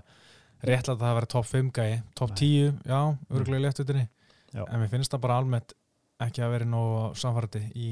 [0.65, 2.39] réttlega að það vera top 5 gæði top Nei.
[2.41, 2.99] 10, já,
[3.29, 4.05] örgulega í lettvitinni
[4.55, 4.63] Já.
[4.65, 5.73] en mér finnst það bara almennt
[6.25, 7.89] ekki að vera nógu samfærdi í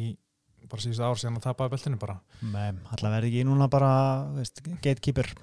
[0.72, 2.16] bara síðustu ár síðan að tapa beltinu bara.
[2.41, 3.89] Nei, alltaf verði ekki núna bara
[4.38, 5.34] veist, gatekeeper.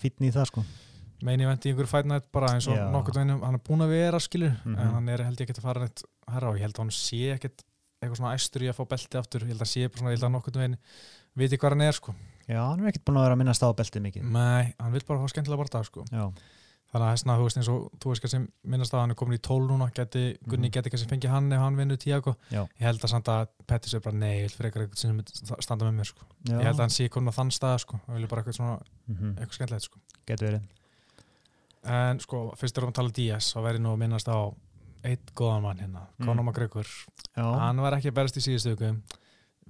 [0.00, 0.64] Fítni í það sko.
[1.22, 4.18] Meini vendi í einhverju fætnætt bara eins og nokkur veginn hann er búin að vera
[4.20, 4.80] skilur mm -hmm.
[4.80, 6.90] en hann er held ég ekki að fara neitt herra og ég held að hann
[6.90, 7.62] sé ekkert
[8.02, 9.42] eitthvað svona æstur í að fá belti aftur.
[9.42, 10.78] Ég held að sé svona, ég held að nokkur veginn
[11.36, 12.14] viti hvað hann er sko.
[12.48, 14.24] Já, hann er ekkert búin að vera að minnast á belti mikið.
[14.24, 16.04] Nei, hann vil bara fá skemmtilega borta sko.
[16.10, 16.32] Já
[16.92, 18.38] Þannig að þessna, þú veist eins og þú veist kannski
[18.68, 20.48] minnast að hann er komin í tól núna, geti, mm.
[20.52, 22.34] Gunni geti kannski fengið hann ef hann vinnur Tiago.
[22.52, 22.60] Já.
[22.66, 25.22] Ég held að samt að Pettis er bara neil fyrir eitthvað sem
[25.64, 26.26] standa með mér sko.
[26.44, 26.52] Já.
[26.58, 28.76] Ég held að hann sé komin á þann stað sko og vilja bara eitthvað svona,
[29.06, 29.32] mm -hmm.
[29.38, 30.02] eitthvað skemmtilegt sko.
[30.28, 30.68] Getur verið.
[31.96, 34.38] En sko, fyrst er það að tala Díaz og verið nú að minnast á
[35.02, 36.26] eitt góðan mann hérna, mm.
[36.26, 36.86] Conor McGregor.
[37.40, 38.92] Hann var ekki berst í síðustu viku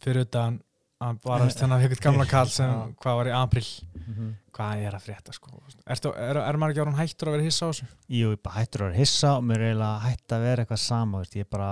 [0.02, 0.58] fyrir utan
[1.02, 4.30] hann var að þennan eitthvað gamla kall sem hvað var í april mm -hmm.
[4.56, 5.50] hvað er að frétta sko
[5.86, 7.86] Ertu, er, er maður ekki árun hættur að vera hissa á þessu?
[8.08, 10.82] Jú, ég bara hættur að vera hissa og mér er eiginlega hætt að vera eitthvað
[10.82, 11.36] sama veist.
[11.36, 11.70] ég bara,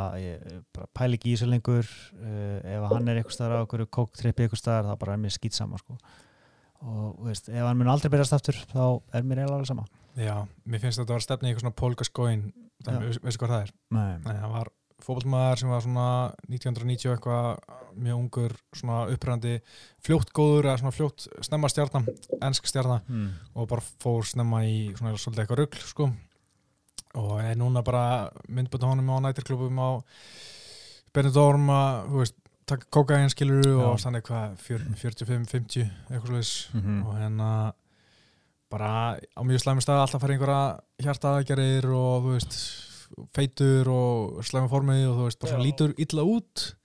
[0.75, 4.47] bara pæli ekki í þessu lengur uh, ef hann er eitthvað starf á okkur kóktrippi
[4.47, 5.99] eitthvað starf, þá bara er mér skýt sama sko.
[6.81, 9.87] og veist, ef hann mun aldrei byrjast aftur, þá er mér eiginlega sama
[10.19, 12.53] Já, mér finnst þetta að vera stefni í eitthvað svona polkaskóin,
[13.23, 13.75] veistu hvað það er?
[13.95, 14.71] Nei, Nei það var
[15.05, 16.09] fókbaltmaður sem var svona
[16.49, 19.59] 1990 eitthvað mjög ungur svona uppröndi
[20.05, 22.09] fljótt góður eða svona fljótt snemma stjarnan,
[22.41, 23.31] ennsk stjarnan mm.
[23.55, 26.11] og bara fór snemma í svona svolítið eitthvað ruggl sko
[27.21, 29.91] og er núna bara myndbötu honum á nættirklubum á
[31.11, 32.37] Benidorm að, þú veist,
[32.71, 33.87] taka kokain skiluru Já.
[33.89, 37.01] og þannig eitthvað 45-50 eitthvað slúðis mm -hmm.
[37.07, 37.51] og hérna
[38.71, 42.55] bara á mjög slæmi stað alltaf fara einhverja hjartaðagerir og þú veist
[43.35, 46.77] feitur og slæma formið og þú veist, bara svona lítur illa út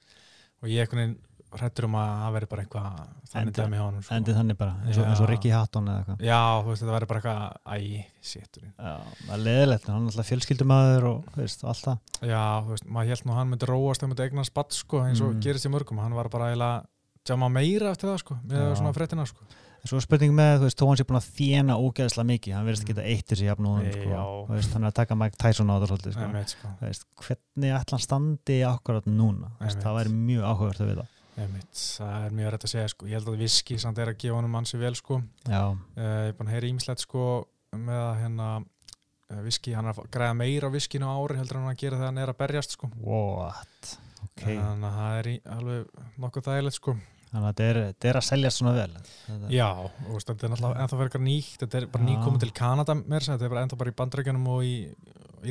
[0.66, 1.22] og ég ekkert
[1.56, 2.96] hrættur um að það veri bara eitthvað
[3.32, 4.16] þannig dæmi á hann sko.
[4.18, 6.96] Endið þannig bara, eins og, eins og Ricky Hatton eða eitthvað Já, þú veist, þetta
[6.96, 11.44] veri bara eitthvað æg, séttur Já, það er leðilegt, hann er alltaf fjölskyldumæður og þú
[11.44, 14.48] veist, allt það Já, þú veist, maður held nú hann myndi róast þegar myndi egna
[14.50, 15.44] spatt sko, eins og mm.
[15.46, 16.84] gerist í mörgum hann var bara eiginlega
[17.26, 18.74] tjáma meira eftir það sko, með Já.
[18.82, 19.48] svona frettina sko
[19.86, 22.88] Svo spurning með, þú veist, þó hans er búin að þjena ógeðslega mikið, hann verðist
[22.90, 25.92] að eittir sér jafn og sko, veist, hann er að taka Mike Tyson á það
[25.92, 26.30] svolítið, sko.
[26.34, 26.72] Meit, sko.
[26.80, 31.06] Veist, hvernig ætla hann standi akkurat núna, veist, það væri mjög áhugavert að vita.
[31.54, 34.20] Meit, það er mjög rætt að segja, sko, ég held að Viski samt er að
[34.24, 37.30] gefa hann um hansi vel, sko, uh, ég er búin að heyra ímislegt, sko,
[37.76, 41.74] með að hérna uh, Viski, hann er að græða meira á Viskinu ári heldur hann
[41.76, 42.90] að gera þegar hann er að berjast, sko.
[43.04, 43.98] What?
[44.32, 44.56] Okay.
[44.58, 46.96] Þannig að það er í, alveg nokkuð þægilegt, sko.
[47.36, 49.50] Þannig að þetta er að selja svona vel þetta.
[49.52, 52.96] Já, og þetta er náttúrulega ennþá verið eitthvað nýtt, þetta er bara nýkominn til Kanada
[53.02, 54.76] mér, þetta er bara ennþá bara í bandrækjunum og í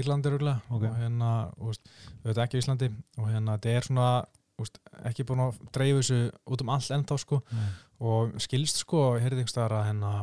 [0.01, 0.89] Írlandi rúglega okay.
[0.89, 1.33] og hérna,
[2.25, 2.89] þetta er ekki í Íslandi
[3.21, 4.09] og hérna þetta er svona
[4.63, 6.21] úst, ekki búin að dreifu þessu
[6.55, 7.69] út um all ennþá sko Nei.
[8.11, 10.15] og skilst sko, heyrðið einhverstaðar að hérna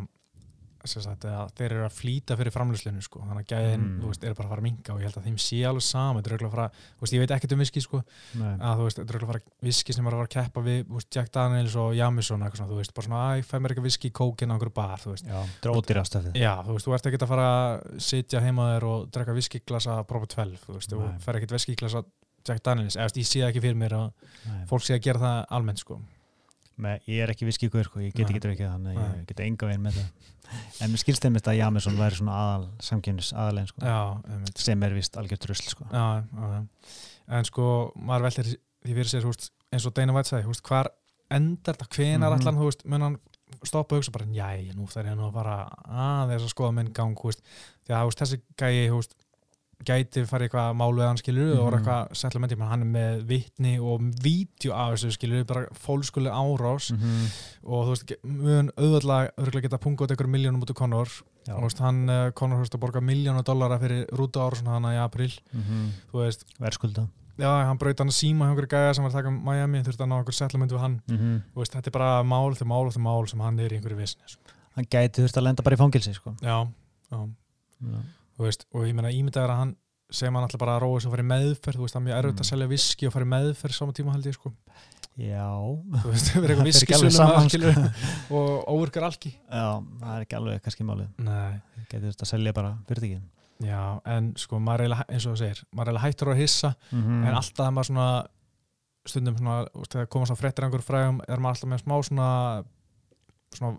[0.82, 1.26] Sagt,
[1.58, 3.20] þeir eru að flýta fyrir framlöslinu sko.
[3.22, 4.06] þannig að gæðin mm.
[4.08, 6.26] veist, er bara að fara að minga og ég held að þeim sé alveg saman
[6.26, 8.00] veist, ég veit ekkert um viski sko.
[8.42, 11.94] að er fara viski sem er að fara að keppa við veist, Jack Daniels og
[11.98, 14.74] Jamison þú veist, bara svona, að ég fæ mér ekki viski í kókin á einhverju
[14.80, 15.06] bar
[15.62, 16.02] dróðir
[16.34, 20.00] já, þú veist, þú ert ekki að fara að sitja heima þér og drekka viskiglasa
[20.10, 22.04] propa 12, þú veist, þú fer ekkert viskiglasa
[22.48, 25.84] Jack Daniels, eða ég sé ekki fyrir mér að fólk sé að gera það almennt
[25.84, 26.00] sko.
[26.82, 28.02] Með, ég er ekki viskíkur, sko.
[28.02, 30.30] ég get ekki drukkið þannig að ég get enga veginn með það
[30.82, 33.94] en mér skilst þeim að Jamesson væri svona aðal samkynnis aðalegin sko.
[34.60, 35.88] sem er vist algjört rusl sko.
[35.92, 36.62] já, já,
[37.38, 40.92] en sko maður veldir því fyrir sér húst, eins og Dana White sagði hvar
[41.32, 42.48] endar þetta, hvenar mm -hmm.
[42.48, 43.20] allan mun hann
[43.68, 45.56] stoppa og hugsa bara, já, nú þarf ég nú að fara
[45.86, 47.42] aðeins að skoða minn gang veist,
[47.86, 49.16] því að veist, þessi gæi veist,
[49.88, 51.62] gæti farið eitthvað máluð hann skilur mm -hmm.
[51.62, 51.78] og mhm.
[51.78, 56.98] eitthvað settlementi, hann er með vittni og vídeo af þessu skilur bara fólkskuleg árás mm
[56.98, 57.26] -hmm.
[57.64, 61.10] og þú veist, mjög auðvitað geta punga út einhverjum miljónum út af Conor
[61.48, 61.56] Já.
[61.56, 64.98] og veist, hann, eh, Conor höfst að borga miljónu dollara fyrir rúta ára hann í
[64.98, 65.90] april mm -hmm.
[66.12, 67.08] þú veist verðskulda
[67.38, 70.04] Já, hann brauði hann að síma hjá einhverju gæja sem var að taka Miami, þurfti
[70.04, 71.42] að ná einhverju settlement við hann mhm.
[71.56, 74.22] veist, þetta er bara mál til mál til mál sem hann er í einhverju vissin
[74.76, 76.36] Hann gæti þurfti að lenda bara í fangilsi sko.
[76.42, 76.68] Já,
[77.12, 77.30] já.
[77.82, 78.00] já
[78.38, 79.76] veist, og ég meina ímyndaður að hann
[80.12, 82.44] segja maður alltaf bara að fara í meðferð þú veist, það er mjög erfitt mm.
[82.44, 84.54] að selja viski og fara í meðferð saman tíma held ég sko.
[85.22, 85.52] Já.
[86.02, 87.74] Þú veist, það verður eitthvað viski
[88.32, 89.68] og óurkar algi Já,
[90.02, 91.12] það er ekki alveg kannski málið.
[91.28, 91.62] Nei.
[91.92, 93.24] Getur þetta að selja bara fyrirtíkin
[93.62, 97.02] Já, en sko, maður er eins og það segir maður er hættur að hissa mm
[97.02, 97.26] -hmm.
[97.28, 98.08] en alltaf það maður svona
[99.06, 99.58] stundum svona,
[99.90, 102.30] þegar komast á frettir einhver fræðum er maður alltaf með smá svona
[103.56, 103.78] svona,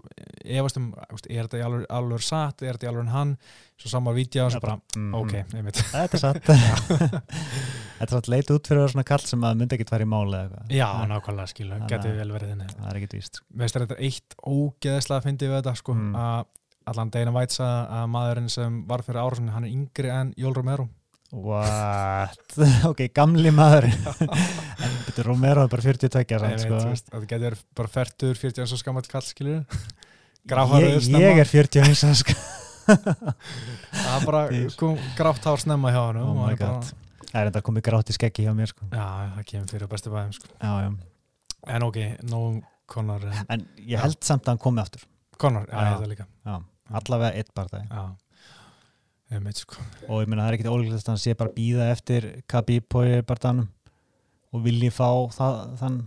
[0.58, 3.34] efast um er þetta alveg, alveg satt, er þetta alveg hann
[3.80, 6.50] svo saman vítja og svo bara mm, ok, ég veit Þetta er satt.
[6.52, 10.64] Þetta er satt leit út fyrir svona kall sem að myndi ekki tværi máli eða
[10.72, 13.44] Já, nákvæmlega, skilu, getur vel verið þinni Það er ekkit víst.
[13.62, 16.18] Veist þetta er eitt ógeðslega að fyndi við þetta sko, mm.
[16.22, 16.50] að
[16.92, 20.88] allan Deina Væts að maðurinn sem var fyrir ára hann er yngri en Jól Romero
[21.32, 22.56] What?
[22.90, 23.88] ok, gamli maður.
[24.82, 26.78] En betur Romero er bara 42 Nei, sko.
[26.88, 31.84] veit, það getur bara færtur 40 eins og skammalt kall skilur ég, ég er 40
[31.86, 34.40] eins og skammalt það er bara
[34.80, 38.52] kom, grátt hár snemma hjá hann oh það er enda komið grátt í skeggi hjá
[38.56, 38.88] mér sko.
[38.90, 39.06] já,
[39.36, 40.50] það kemur fyrir bestu bæðum sko.
[40.58, 40.90] já, já.
[41.76, 42.58] en ok, nógum
[42.92, 45.06] Conor en, ég held samt að hann komi aftur.
[45.40, 46.26] Conor, já, ég held það líka.
[46.92, 47.88] Allavega eitt barndagi
[49.32, 49.80] já Sko.
[50.08, 52.88] og ég meina það er ekkit ólíklegt að hann sé bara býða eftir Khabib
[53.26, 53.68] barndanum
[54.52, 55.98] og vilji fá það, þann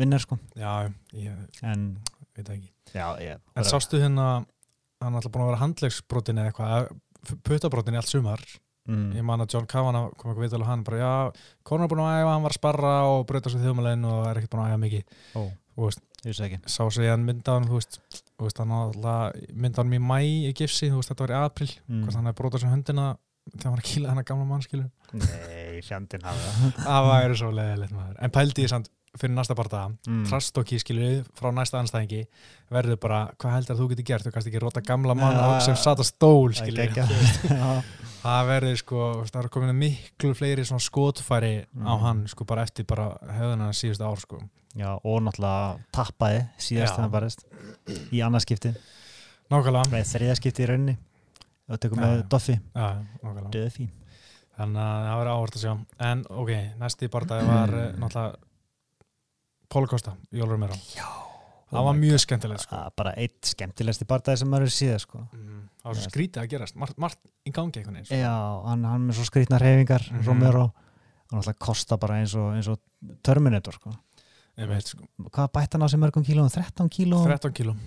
[0.00, 0.38] vinnar sko.
[0.56, 1.86] Já, ég en,
[2.36, 2.70] veit ekki.
[2.94, 4.44] Já, ég, En sástu hérna
[5.02, 8.44] hann alltaf búin að vera handlegsbrotin eða eitthvað puttabrotin í allt sumar.
[8.82, 9.12] Mm.
[9.14, 11.10] ég man að John Kavanagh kom ekki að vita hann bara já,
[11.62, 14.40] Conor er búin að æfa, hann var að sparra og bröta svo þjóðmælegin og er
[14.40, 15.12] ekkert búin að æfa mikið.
[15.38, 15.42] Ó,
[15.76, 16.58] og veist, sé ekki.
[16.66, 17.68] Sá sig hann mynda hann,
[18.42, 22.02] þú veist mynda hann í mæ í gifsi, þú veist þetta var í april mm.
[22.02, 23.06] hvort hann hefði brótað sem hundina
[23.52, 27.06] þegar hann var að kýla hann að gamla mann skilu Nei, fjandinn hafa það.
[27.10, 28.18] Væri svo leiðilegt maður.
[28.24, 28.88] En pældi ég samt
[29.18, 30.22] fyrir næsta barnda mm.
[30.30, 32.22] trastokki skilu frá næsta anstæðingi
[32.72, 34.26] verður bara, hvað heldur að þú getur gert?
[34.26, 36.88] Þú kannst ekki róta gamla mann ja, sem sata stól skilu
[38.22, 41.84] það verður sko, það er komin miklu fleiri svona skotfæri mm.
[41.84, 44.42] á hann sko bara eftir bara höfðuna síðustu ár sko.
[44.72, 47.42] Já, og náttúrulega tappaði síðast þannig barist
[48.08, 48.72] í annarskipti
[49.52, 50.04] Nákvæmlega.
[50.08, 50.94] Þriðaskipti í rauninni.
[51.68, 52.56] Og tökum með Doffi.
[53.52, 53.90] Döfi
[54.52, 55.72] Þannig að það var áhört að sjá.
[56.08, 56.50] En ok,
[56.80, 57.94] næsti barndagi var mm.
[58.02, 58.51] náttúrulega
[59.72, 61.08] Póla Kosta, Jólur Mero Já
[61.72, 62.78] Það var mjög skemmtilegt sko.
[63.00, 65.22] Bara eitt skemmtilegst í barndagi sem maður er síðan sko.
[65.32, 65.60] mm.
[65.80, 68.18] Það var svo skrítið að gerast margt, margt í gangi eitthvað neins sko.
[68.20, 68.34] Já,
[68.66, 70.58] hann, hann með svo skrítna reyfingar mm -hmm.
[71.32, 72.78] Og náttúrulega Kosta bara eins og, eins og
[73.22, 73.90] Terminator sko
[74.56, 75.06] veit, sko.
[75.32, 76.50] Hvað bætt hann á sig mörgum kílóum?
[76.50, 77.24] 13 kílóum?
[77.24, 77.78] 13 kílóum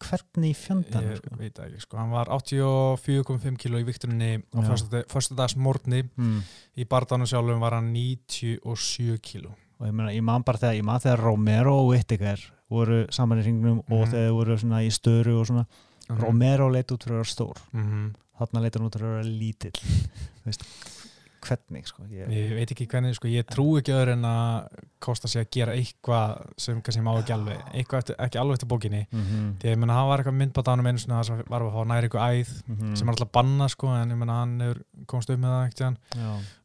[0.00, 1.04] Hvernig fjöndan?
[1.04, 1.36] Ég sko?
[1.36, 1.96] veit ekki, sko.
[1.96, 4.60] hann var 84,5 kíló í vikturinni á
[5.08, 6.42] förstu dags morgni mm.
[6.76, 10.86] í barndanum sjálfum var hann 97 kíló og ég, meina, ég man bara þegar, ég
[10.86, 13.86] man þegar Romero og Whittaker voru saman í ringnum mm.
[13.88, 14.10] og mhm.
[14.14, 16.20] þegar voru svona í störu og svona mm.
[16.20, 18.08] Romero leitt út fyrir að vera stór -hmm.
[18.38, 19.78] þarna leitt hann út fyrir að vera lítill
[21.44, 22.04] hvernig sko.
[22.10, 22.28] ég...
[22.34, 23.28] ég veit ekki hvernig, sko.
[23.30, 27.34] ég trú ekki öðru en að kosta sig að gera eitthvað sem kannski má ekki
[27.36, 29.46] alveg eitthvað eftir, ekki alveg eftir bókinni mm -hmm.
[29.60, 32.10] því að ég menna, hann var eitthvað myndbátanum einu svona sem var að fá næri
[32.10, 32.94] ykkur æð mm -hmm.
[32.96, 35.96] sem er alltaf banna sko, en ég menna, hann er komst upp með það ekkert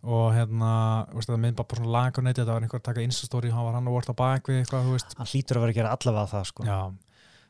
[0.03, 3.01] og hérna, veist, það myndbát bara svona laga á neti, það var einhver að taka
[3.01, 5.95] instastóri hann var hann og vort á bakvið eitthvað, hann hlýtur að vera að gera
[5.95, 6.63] allavega það sko.
[6.63, 6.93] já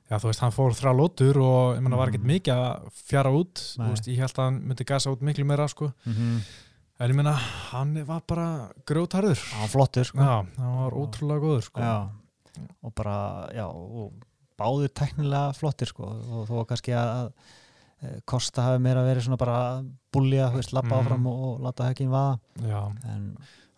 [0.05, 2.33] Já, þú veist, hann fór þrjá lótur og ég menna, var ekkert mm.
[2.35, 5.89] mikið að fjara út, veist, ég held að hann myndi gasa út miklu meira, sko.
[6.05, 6.43] Mm -hmm.
[6.95, 7.33] En ég meina,
[7.73, 8.47] hann var bara
[8.87, 9.41] grjótarður.
[9.51, 10.23] Hann var flottur, sko.
[10.23, 11.83] Já, hann var ótrúlega góður, sko.
[11.83, 13.15] Já, og bara,
[13.51, 14.13] já, og
[14.55, 16.07] báður teknilega flottir, sko.
[16.07, 19.57] Og þó kannski að, að eh, Kosta hafi meira verið svona bara
[20.15, 21.01] búlja, þú veist, lappa mm.
[21.01, 22.37] áfram og, og láta höggin vaða.
[22.63, 22.79] Já,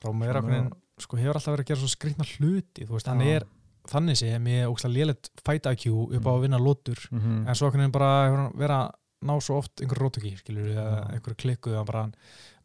[0.05, 0.69] Rómur Rákunin,
[1.01, 3.15] sko, hefur alltaf verið að gera svona skrikna hluti, þú veist, já.
[3.15, 3.49] hann er
[3.87, 7.43] þannig sem ég ógst að lélet fæta IQ upp á að vinna lótur, mm -hmm.
[7.47, 8.89] en svo hann bara hefur verið að
[9.25, 12.15] ná svo oft einhverju rótöki, skilur, eða einhverju klikku, það bara hann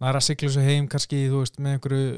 [0.03, 2.11] næra að sigla þessu heim kannski, þú veist, með einhverju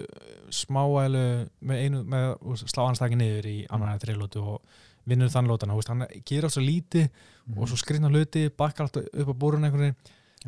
[0.55, 1.27] smáælu,
[1.61, 5.83] með einu, með slá anstæki niður í annan eða þreylótu og vinnur þann lótana, þú
[5.83, 7.59] veist, hann gerir alltaf líti mm.
[7.59, 9.95] og svo skrifna hluti, bakkar alltaf upp á búrun einhverju,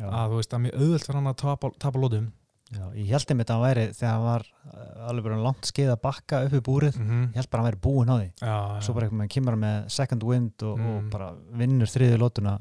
[0.01, 2.27] að þú veist, það er mjög auðvöld fyrir hann að tapa, tapa lótum
[2.67, 5.91] Já, ég held einmitt að hann væri þegar hann var uh, alveg bara langt skeið
[5.93, 7.27] að bakka upp í búrið, mm -hmm.
[7.31, 8.27] ég held bara að hann væri búin á því.
[8.41, 10.89] Já, svo bara einhvern veginn hann með second wind og, Mm.
[10.97, 11.29] og bara
[11.61, 12.59] vinnur þriði lótuna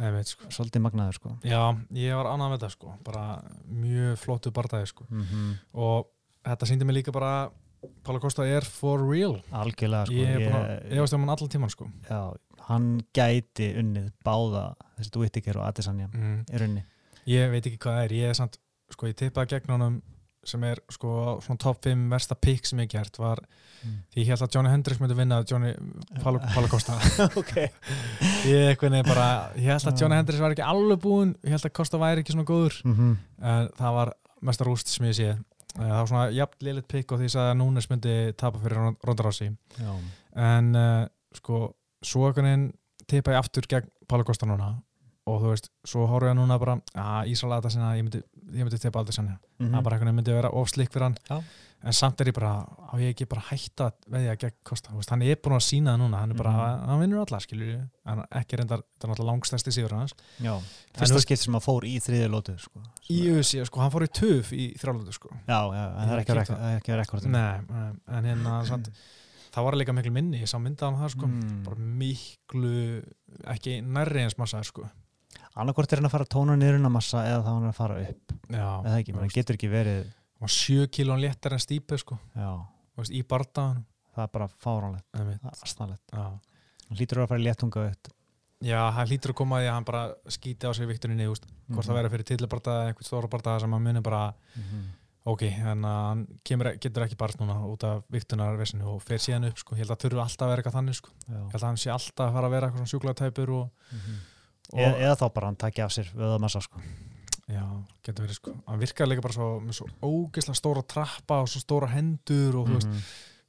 [0.00, 0.50] veit, sko.
[0.50, 1.32] svolítið magnaður sko.
[1.44, 1.62] Já,
[1.96, 2.94] ég var annað með þetta sko.
[3.04, 3.24] Bara
[3.68, 5.06] mjög flottu bardagi sko.
[5.10, 5.56] Mm -hmm.
[5.72, 6.06] og
[6.44, 7.50] þetta síndi mig líka bara
[8.04, 9.40] Pála Kosta er for real.
[9.50, 10.14] Algjörlega sko.
[10.14, 10.40] Ég
[10.92, 11.90] ég veist um hann allan tíman sko.
[12.10, 12.34] Já,
[12.68, 16.44] hann gæti unnið báða þessi Dwittiger og Adesanya mm.
[16.52, 16.84] er unni
[17.30, 18.58] ég veit ekki hvað það er, ég er samt
[18.90, 20.00] sko ég tippaði gegn honum
[20.46, 23.44] sem er sko svona top 5 versta pick sem ég gert var
[23.80, 24.02] Mm.
[24.12, 25.70] því ég held að Johnny Hendricks myndi vinna Johnny
[26.20, 26.98] Pála Kosta
[27.40, 27.54] ok
[28.48, 31.66] ég eitthvað nefn bara, ég held að Johnny Hendricks var ekki alveg búinn, ég held
[31.68, 32.80] að Kosta væri ekki svona góður.
[32.84, 33.16] Mm -hmm.
[33.52, 35.30] en það var mesta rúst sem ég sé.
[35.76, 39.52] Það var svona jafn liðleitt pikk og því að Núnes myndi tapa fyrir Rondarási
[40.34, 42.72] en uh, sko svo einhvern
[43.06, 44.82] tippa ég aftur gegn Pála Kosta núna.
[45.26, 48.22] Og þú veist, svo horfum ég núna bara að Ísrael að það sinna, ég myndi,
[48.54, 49.30] ég myndi tippa aldrei sann
[49.60, 51.36] mm það bara einhvern veginn myndi vera ofslik fyrir hann Já.
[51.82, 54.96] en samt er ég bara, á ég ekki bara hætta að veðja gegn Kosta, þú
[55.00, 56.88] veist, hann er búin að sína það núna hann er bara, Mhm.
[56.88, 60.54] hann vinnur alla, skilur hann ekki reyndar, þetta er náttúrulega langstæsti sigur hans já.
[60.98, 62.80] Fyrsta skipt sem að fór í þriði lótu sko.
[63.10, 66.20] í UFC, sko, hann fór í töf í þrjálflötu, sko já, já, en það er
[66.20, 67.60] ekki, að á- það er ekki að rekordum Nei,
[68.18, 68.90] en hérna samt,
[69.52, 71.62] það var líka miklu minni, ég sá myndaðan það sko, mm.
[71.64, 73.02] bara miklu
[73.46, 74.84] ekki nærri eins massa sko.
[75.56, 77.74] Annarkort er hann að fara tóna niður en að massa eða þá er hann að
[77.80, 78.34] fara upp.
[78.50, 82.18] Já, eða ekki, menn, hann getur ekki verið og sjö kílón léttar en stípi sko,
[82.36, 82.50] já,
[82.96, 83.84] veist, í bardaðan
[84.14, 86.24] það er bara fáránlegt, Já, aðstæðanlegt já,
[86.88, 88.08] hann hlýtur að fara í léttunga upp.
[88.60, 91.34] Já, hann hlýtur að koma að því að hann bara skíti á sig viktuninni, þú
[91.34, 91.86] veist, hvort Mhm.
[91.90, 94.82] það verður fyrir tillibardaða einhvern stóra bardaða sem hann munir bara Mhm.
[95.24, 99.48] ok, en að hann kemur, getur ekki barst núna út af viktunarvesinu og fer síðan
[99.48, 101.34] upp sko, ég held að þurfu alltaf að vera eitthvað þannig sko, Já.
[101.36, 104.29] ég held að hann sé alltaf að fara að vera eitthvað svona sjúklatæpur og, og
[104.74, 106.80] eða, eða þá bara hann takja af sér vöðamassa sko.
[107.50, 107.64] Já,
[108.06, 111.60] getur verið sko hann virkar líka bara svo, með svo ógeðslega stóra trappa og svo
[111.64, 113.02] stóra hendur og þú veist, Mhm.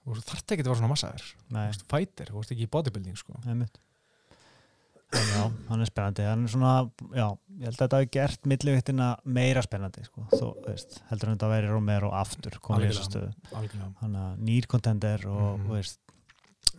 [0.07, 2.65] og þú þarft ekki að vera svona massaður Nei, þú veist, fighter, þú veist ekki
[2.65, 3.77] í bodybuilding sko einmitt
[5.13, 7.25] En já, hann er spennandi hann er svona, já,
[7.59, 10.23] ég held að þetta hafi gert milliviktina meira spennandi sko.
[10.31, 14.37] Þú veist, heldur en þetta væri Romero aftur komið í þessu stöðu algjörlega hann að
[14.39, 15.65] nýr kontender og Mhm.
[15.67, 15.99] þú veist,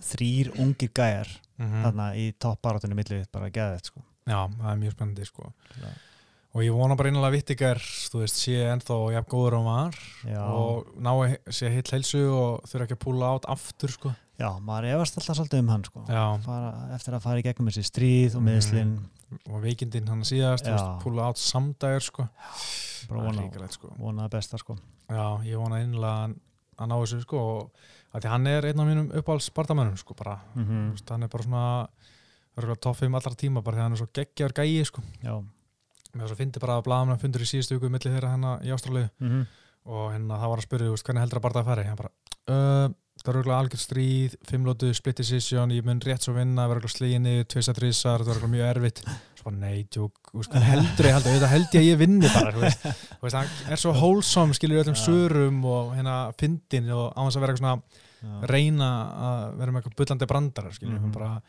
[0.00, 1.28] þrýr ungir gæjar
[1.58, 4.00] mm þarna í toppbaratunni millivikt bara geðið sko.
[4.26, 5.52] Já, það er mjög spennandi sko
[5.82, 5.88] Já.
[6.54, 9.96] og ég vona bara einlega vittikar þú veist, sé ennþá jafn góður á var
[10.28, 14.12] Já, og ná að sé hitt heilsu og þurfa ekki að púla át aftur sko
[14.38, 16.00] já, maður efast alltaf svolítið um hann sko.
[16.42, 18.48] Fara, eftir að fara í gegnum þessi stríð og Mhm.
[18.48, 18.94] meðslinn
[19.48, 22.28] og veikindin hann síðast, þú veist, púla át samdægur sko
[23.08, 23.92] bara vona, sko.
[23.98, 24.76] vona besta sko.
[25.08, 26.34] Já, ég vona einlega
[26.78, 27.70] að, ná þessu sko og
[28.14, 31.28] að því hann er einn af mínum uppáhalds spartamönnum sko bara, mm veist, hann er
[31.28, 31.88] bara svona
[32.58, 35.02] örgulega topp 5 allra tíma bara að hann er svo geggjar gæi sko.
[36.12, 39.08] Mér fyndi bara að blaðamna fundur í síðustu viku milli þeirra hennar í Ástralíu.
[39.22, 39.44] Mm
[39.82, 42.10] og hérna það var að spyrja, hvernig heldur að barða að færi hann bara,
[42.54, 46.84] uh, það er örgulega algjörð stríð fimmlótu, split decision, ég mun rétt svo vinna verður
[46.84, 49.02] örgulega sliginni, tvisa trísar það er örgulega mjög erfitt,
[49.40, 52.70] svo bara nei, tjók heldur ég, heldur, þetta held ég að ég vinni bara,
[53.34, 57.56] hann er svo wholesome skilur öllum sörum og hérna fyndin og á þess að vera
[57.56, 58.88] eitthvað svona reyna
[59.18, 61.10] að vera með eitthvað bullandi brandara skilur, Mhm.
[61.10, 61.42] bara,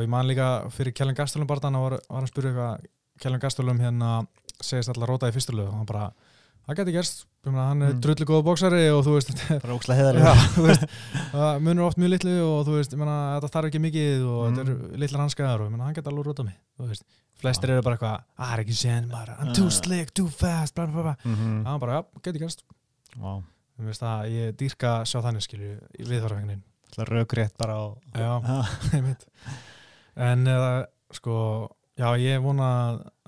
[0.00, 2.86] og ég man líka fyrir Kjellin Gastölum barðan var, var hann að spyrja eitthvað
[3.20, 4.12] Kjellin Gastölum hérna
[4.60, 5.68] segist alltaf róta í fyrstu lög.
[5.68, 6.06] Og hann bara,
[6.68, 7.26] það geti gerst.
[7.44, 8.00] Ég meina, hann er Mm.
[8.04, 9.30] drullu góða bóksari og þú veist,
[9.62, 9.72] bara
[10.66, 10.82] veist
[11.32, 14.40] það munur oft mjög litlu og þú veist, ég meina, þetta þarf ekki mikið og
[14.42, 14.56] Mm.
[14.58, 16.58] þetta eru litlar hanskaðar og ég meina, hann geti alveg róta mig
[17.40, 19.08] flestir eru bara eitthvað "Ah, það er ekki sen,
[19.40, 22.62] I'm too slick, too fast bla bla bla, mm það var bara, já, geti gerst.
[23.16, 23.42] -hmm.
[23.80, 26.62] Veist það, ég dýrka sjá þannig skilju í viðhorfengnin
[27.08, 27.84] raugrétt bara á
[28.14, 28.64] Já, Já.
[28.92, 29.24] einmitt
[30.20, 30.72] En eða,
[31.16, 31.36] sko
[32.00, 32.66] Já, ég vona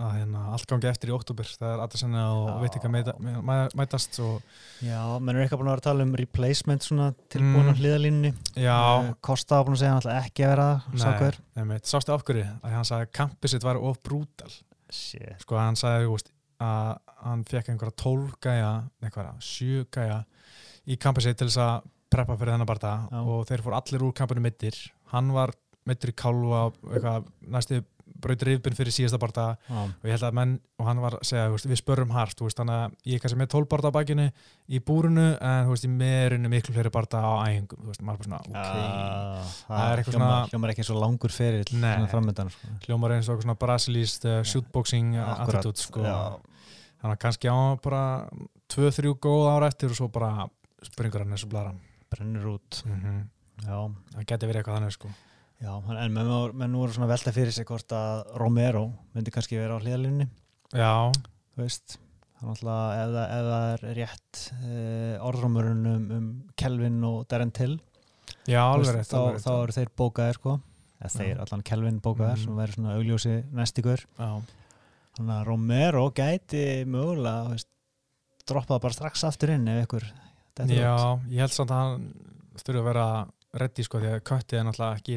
[0.01, 2.53] að hérna, allt gangi eftir í oktober það er Adesanya og Já.
[2.63, 4.39] veit ekki að meita, mæ, mætast og,
[4.81, 7.81] Já, menn er eitthvað búin að vera að tala um replacement svona tilbúin á Mm.
[7.83, 8.79] hliðalínni Já,
[9.21, 11.33] Kosta var búin að segja hann alltaf ekki að vera það, sá Nei.
[11.61, 12.47] einmitt, sástu af hverju?
[12.63, 14.53] Að hann sagði að kampið sitt var of brútal.
[14.89, 15.35] Shit.
[15.45, 16.33] Sko hann sagði veist,
[16.63, 18.73] að hann fekk einhverja tólf gæja
[19.03, 20.25] einhverja sjö gæja
[20.87, 23.21] í kampið sitt til þess að preppa fyrir þennan Já.
[23.21, 24.73] og þeir fór allir úr kampinu mittir
[25.13, 25.53] hann var
[26.19, 27.27] kálfa og eitthvað,
[27.57, 27.83] næstu
[28.23, 31.25] brautir yfirbyrn fyrir síðasta barða Já, og ég held að menn, og hann var að
[31.27, 32.13] segja veist, við spörum
[32.47, 34.27] veist, þannig að ég er kannski með tólf barða á bakinu
[34.69, 38.23] í búrinu en veist, í meirinu miklu fleiri barða á æfingum, þú veist, maður er
[38.23, 38.55] bara svona, ok.
[38.55, 41.97] Já, Það er eitthvað hljómar, svona- hljómar ekki svo langur fyrir Nei.
[42.55, 42.73] sko.
[42.87, 46.07] hljómar eins og svona brasilíst uh, shootboxing Akkúrat, attitude, sko.
[47.03, 48.05] Þannig að kannski á bara
[48.71, 50.47] tvö, þrjú góð ára eftir og svo bara
[50.87, 51.75] springur hann eins og blara
[52.13, 52.83] brennur út.
[52.87, 53.29] Mm
[53.63, 53.79] Já,
[54.15, 55.09] það geti verið eitthvað þannig sko
[55.63, 59.61] já en menn voru, menn voru svona velta fyrir sig hvort að Romero myndi kannski
[59.61, 60.27] vera á hliðalínni
[60.75, 61.13] já,
[61.55, 61.97] þú veist,
[62.41, 67.77] þannig að ef, það er rétt uh, orðrumurinn um, um Kelvin og Darren Till
[68.49, 70.57] Já, alveg rétt þá, þá eru þeir bókaðir sko.
[71.03, 72.43] Eða þeir, allan Kelvin bókaðir mm.
[72.43, 77.69] sem verður svona augljósi næstikur þannig að Romero gæti mögulega veist,
[78.49, 80.07] droppaða bara strax aftur inn ef ykkur
[80.69, 80.95] Já,
[81.33, 82.07] ég held samt að hann
[82.61, 83.07] þurfa að vera
[83.61, 85.17] reddi sko því að köttið er náttúrulega ekki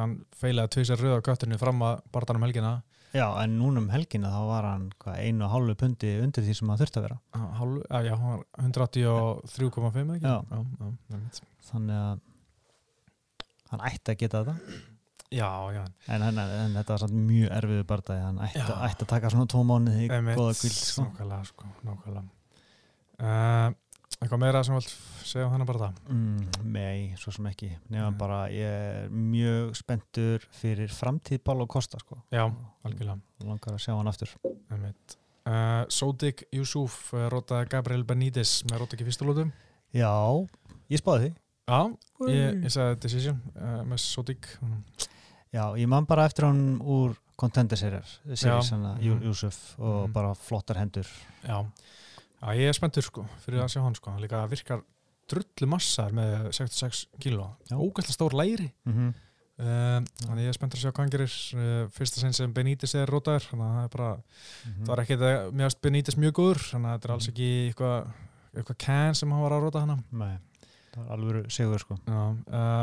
[0.00, 2.76] hann feilaði tvísar röða köttinu fram að barndanum helgina.
[3.16, 6.72] Já, en núnum helgina þá var hann hva, einu og hálfu pundi undir því sem
[6.72, 7.18] hann þurfti að vera.
[7.60, 10.26] Hálfu, já, hann var 183,5 ekki?
[10.26, 12.20] Já, já, já Þannig að
[13.72, 14.82] hann ætti að geta þetta.
[15.36, 15.82] Já, já.
[16.06, 19.48] En, en, en þetta var samt mjög erfiðu barndagi hann ætti, ætti að taka svona
[19.50, 21.06] tvo mánuði í goða kvild sko.
[21.08, 22.28] Nákvæmlega, sko, nákvæmlega.
[23.16, 23.72] Uh,
[24.16, 24.92] Eitthvað meira sem vilt
[25.28, 25.96] segja um þannig bara það?
[26.14, 27.68] Mm, nei, svo sem ekki.
[27.90, 28.18] Nefnum mm.
[28.20, 32.16] bara ég er mjög spenntur fyrir framtíð Bál og Kosta sko.
[32.32, 32.46] Já,
[32.86, 33.18] algjörlega.
[33.44, 34.32] Langar að sjá hann aftur.
[35.46, 39.52] Uh, Sódik Júsúf uh, rótaði Gabriel Benítez með róta ekki fyrstulótum
[39.94, 40.10] Já,
[40.90, 41.36] ég spáði því.
[41.66, 41.78] Já,
[42.32, 44.48] ég, ég sagði Decision uh, með Sódik
[45.54, 48.16] Já, ég man bara eftir hann úr Contender-serjar
[49.04, 50.16] Júsúf og mm.
[50.16, 51.06] bara flottar hendur.
[51.44, 51.60] Já
[52.46, 54.82] Já, ég er spenntur sko, fyrir að sjá hann sko, hann líka virkar
[55.26, 58.68] drullu massar með 66 kíló, ógæðslega stór læri.
[58.86, 59.14] Mm -hmm.
[59.58, 61.32] uh, þannig ég er spenntur að sjá hvað hann gerir.
[61.56, 64.84] Uh, fyrsta sen sem Benítez er rótaður, þannig að það er bara mm -hmm.
[64.84, 68.06] það var ekki það, mjögst Benítez mjög góður þannig að þetta er alls ekki eitthvað
[68.56, 70.38] eitthvað can sem hann var að róta hann Nei,
[70.94, 71.98] það er alveg segur sko.
[72.06, 72.22] Já,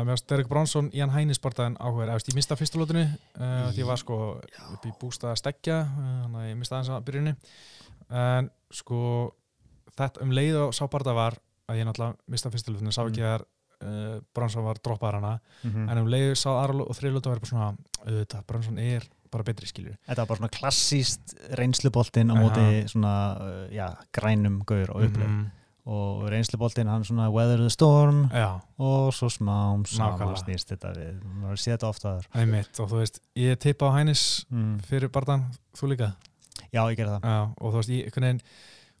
[0.04, 3.06] uh, Derek Bronsson í hann hægni spartaðin áhuga, eða ég mista fyrstulótinu
[3.38, 4.40] því ég var sko
[4.74, 7.34] upp í bústað að stekja þannig að ég mista þess að byrjunni.
[8.10, 9.32] En sko
[9.98, 11.38] þetta um leið og sáparta var
[11.70, 15.70] að ég náttúrulega mista fyrstulutinu, sá ekki að uh, eh, Bronsson var droppaðar hana mm
[15.70, 15.90] -hmm.
[15.90, 17.74] en um leið sá aðra og þriðlutu var bara svona
[18.04, 23.36] auðvitað, Bronsson er bara betri skilju Þetta var bara svona klassíst reynsluboltinn á móti svona,
[23.40, 25.50] uh, já, grænum gaur og upplöf mm -hmm.
[25.90, 28.60] og reynsluboltinn hann svona weather the storm já.
[28.78, 33.20] og svo smám saman snýst þetta við, maður sé þetta ofta aðeins og þú veist,
[33.36, 34.78] ég tippa á hænis mm.
[34.80, 35.44] fyrir barndan,
[35.76, 36.12] þú líka?
[36.72, 37.20] Já, ég gerði það.
[37.22, 38.40] Já, og þú veist, ég, einhvern veginn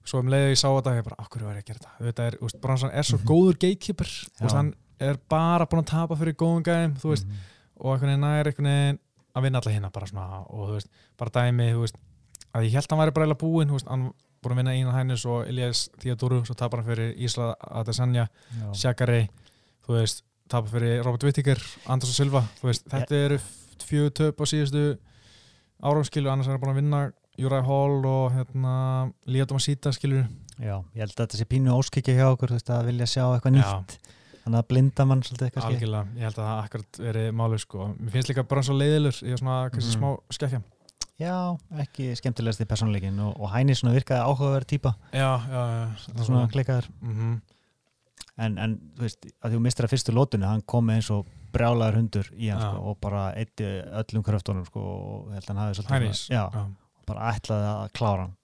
[0.04, 2.26] svo um leiðu ég sá þetta ég bara, okkur var ég að gera þetta þetta
[2.28, 3.30] er, úst, Bronsson er svo mm -hmm.
[3.30, 7.32] góður gatekeeper og hann er bara búin að tapa fyrir góðum gæðum, þú veist mm
[7.32, 7.80] -hmm.
[7.80, 8.98] og einhvern veginn er einhvern veginn
[9.34, 11.96] að vinna alla hérna bara svona, og þú veist, bara dæmi þú veist,
[12.54, 14.74] að ég held að hann væri bara eða búin, þú veist, hann búin að vinna
[14.76, 18.28] einu hænus og Elias Theodoro, svo tapar hann fyrir Ísla Adesanya,
[18.72, 19.28] Shakari
[19.86, 23.40] þú veist, tapar fyrir Robert Whittaker Anders og Silva, þú veist, þetta eru
[23.84, 24.98] fjög töp á síðustu
[25.82, 28.74] áramskilu, annars er hann búin að vinna Júræði Hall og hérna
[29.26, 30.26] Líðardóma Sýta skilur
[30.60, 33.56] Já, ég held að þetta sé pínu óskikið hjá okkur veist, að vilja sjá eitthvað
[33.56, 33.96] nýtt.
[33.96, 34.12] Já.
[34.44, 37.88] þannig að blinda mann svolítið eitthvað Algjörlega, ég held að það akkurat veri málu sko.
[37.98, 39.88] Mér finnst líka bara svo leiðilur í svona mm.
[39.88, 40.60] smá skekkja.
[41.18, 41.34] Já,
[41.78, 46.88] ekki skemmtilegast í personleikin og, og Hæni virkaði áhugaverð týpa Já, já, já Svona klikaður
[47.00, 47.36] mm -hmm.
[48.36, 52.00] en, en þú veist, að þú mistur að fyrstu lótunni hann kom eins og brjálaður
[52.00, 53.64] hundur í hann sko, og bara eitti
[54.02, 56.66] öllum kröftunum sko, og held að hann hafi svolítið Hænis, já, já
[57.08, 58.34] bara ætlaði að klára hann.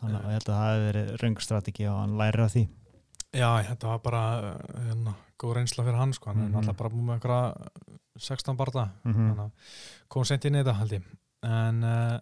[0.00, 2.64] Þannig að ég held að það hefði verið röngstrategi og hann læri á því.
[3.34, 4.22] Já, þetta var bara
[4.88, 6.52] hérna, góð reynsla fyrir hann sko, hann mm -hmm.
[6.52, 7.54] er alltaf bara búið með einhverja
[8.28, 8.84] 16 barða.
[9.02, 9.28] Mm -hmm.
[9.28, 9.50] þannig að
[10.08, 11.08] kom sent inn í þetta held ég.
[11.44, 12.18] En uh,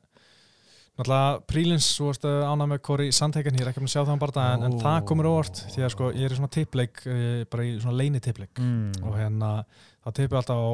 [0.97, 4.13] náttúrulega Prílins, þú veist ánað með Kori Sandheiken, ég er ekki með að sjá það
[4.15, 7.05] um barða en, en það komur óvart því að sko ég er í svona tippleik,
[7.07, 9.05] uh, bara í svona leini tippleik mm.
[9.05, 9.65] og hérna
[10.05, 10.73] það tippi alltaf á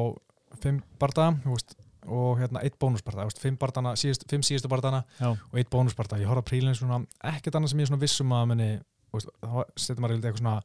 [0.63, 1.75] 5 barða, þú veist
[2.09, 3.57] og hérna eitt bónusparta, fimm,
[3.99, 5.31] síðust, fimm síðustu bartana Já.
[5.31, 7.01] og eitt bónusparta ég horfa prílinn svona,
[7.31, 8.69] ekkert annað sem ég er vissum að menni,
[9.13, 10.55] þá setur maður eitthvað svona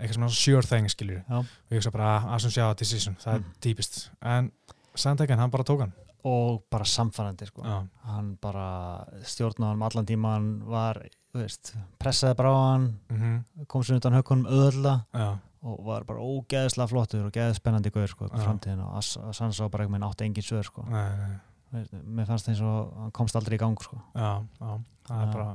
[0.00, 3.48] eitthvað svona sure thing skiljur og ég hugsa bara sjá decision það mm.
[3.50, 4.52] er típist, en
[4.98, 5.92] Sandhagen hann bara tók hann
[6.28, 7.64] og bara samfærandi sko.
[8.04, 11.00] hann bara stjórnaði hann allan tíma hann var,
[11.36, 13.66] veist, pressaði bara á hann mm -hmm.
[13.66, 18.14] kom sér undan hökunum öðla Já og var bara ógeðslega flottur og geðið spennandi guður
[18.14, 20.84] sko, framtíðin og Sansa bara ekki með nátt engin sögur sko.
[20.90, 23.98] mér fannst það eins og hann komst aldrei í gang sko.
[24.14, 24.70] já, já,
[25.08, 25.48] það er bara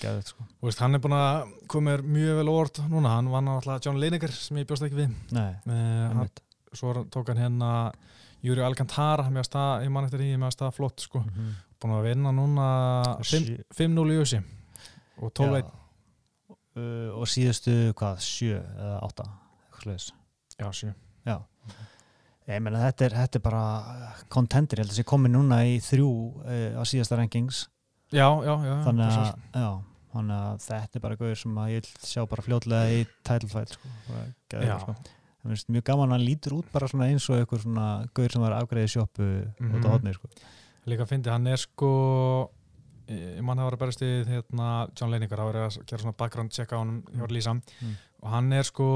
[0.00, 0.46] geðið sko.
[0.64, 4.32] Veist, hann er búin að koma mjög vel orð núna, hann var náttúrulega John Lineker
[4.34, 5.12] sem ég bjóst ekki við.
[5.36, 6.32] Nei, uh, hann,
[6.72, 7.72] svo tók hann hérna
[8.40, 11.36] Júri Alcantara með að stað, ég man eftir því með að stað flott sko, mm
[11.36, 11.60] -hmm.
[11.82, 12.70] búin að vinna núna
[13.20, 14.40] 5-0 í össi
[15.20, 19.28] og 12-1 uh, og síðustu hvað, 7 eða 8
[19.80, 20.10] Sliðis.
[20.60, 20.90] Já, sí.
[21.26, 21.36] Já.
[22.50, 23.62] Ég meina þetta er, þetta er bara
[24.32, 27.62] kontentur, ég held að það sé komið núna í þrjú uh, á síðasta rankings.
[28.10, 28.74] Já, já, já.
[28.88, 29.68] Þannig að, já,
[30.14, 33.66] þannig að þetta er bara gauður sem að ég vil sjá bara fljóðlega í tætlfæl,
[33.70, 33.92] sko.
[34.50, 34.76] Gæður, já.
[34.82, 34.96] Sko.
[35.40, 38.34] Það finnst mjög gaman að hann lítur út bara svona eins og einhver svona gauður
[38.34, 40.32] sem var afgræðið sjópu mm út á hodni, sko.
[40.90, 41.92] Líka að fyndi, hann er sko
[43.10, 46.18] ég mann það var að berast í hérna, John Leiningar, það var að gera svona
[46.18, 47.32] background check á hann hjá mm.
[47.34, 47.94] Lísa mm.
[48.22, 48.88] og hann er sko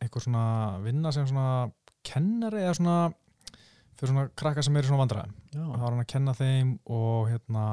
[0.00, 0.44] eitthvað svona
[0.84, 1.70] vinna sem svona
[2.06, 2.98] kennari eða svona
[4.00, 5.32] fyrir svona krakka sem er svona vandræðum.
[5.60, 7.64] Og það var hann að kenna þeim og hérna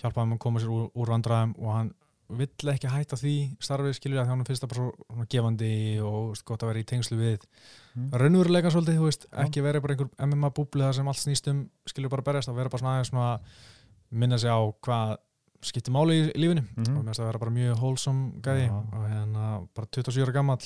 [0.00, 1.92] hjálpa hann að koma sér úr, úr vandræðum og hann
[2.32, 5.72] vill ekki hætta því starfið skilur að því hann finnst það bara svona gefandi
[6.06, 8.06] og gott að vera í tengslu við mm.
[8.22, 11.60] raunveruleika svolítið, þú veist, ekki vera bara einhver MMA búblið þar sem allt snýstum
[11.92, 13.28] skilur bara berjast að vera bara svona aðeins svona
[14.22, 15.14] minna sig á hvað
[15.62, 16.64] skiptir máli í lífinu.
[16.64, 20.36] Mm og mér finnst að vera bara mjög hólsam gæði og hérna bara 27 ára
[20.38, 20.58] gammal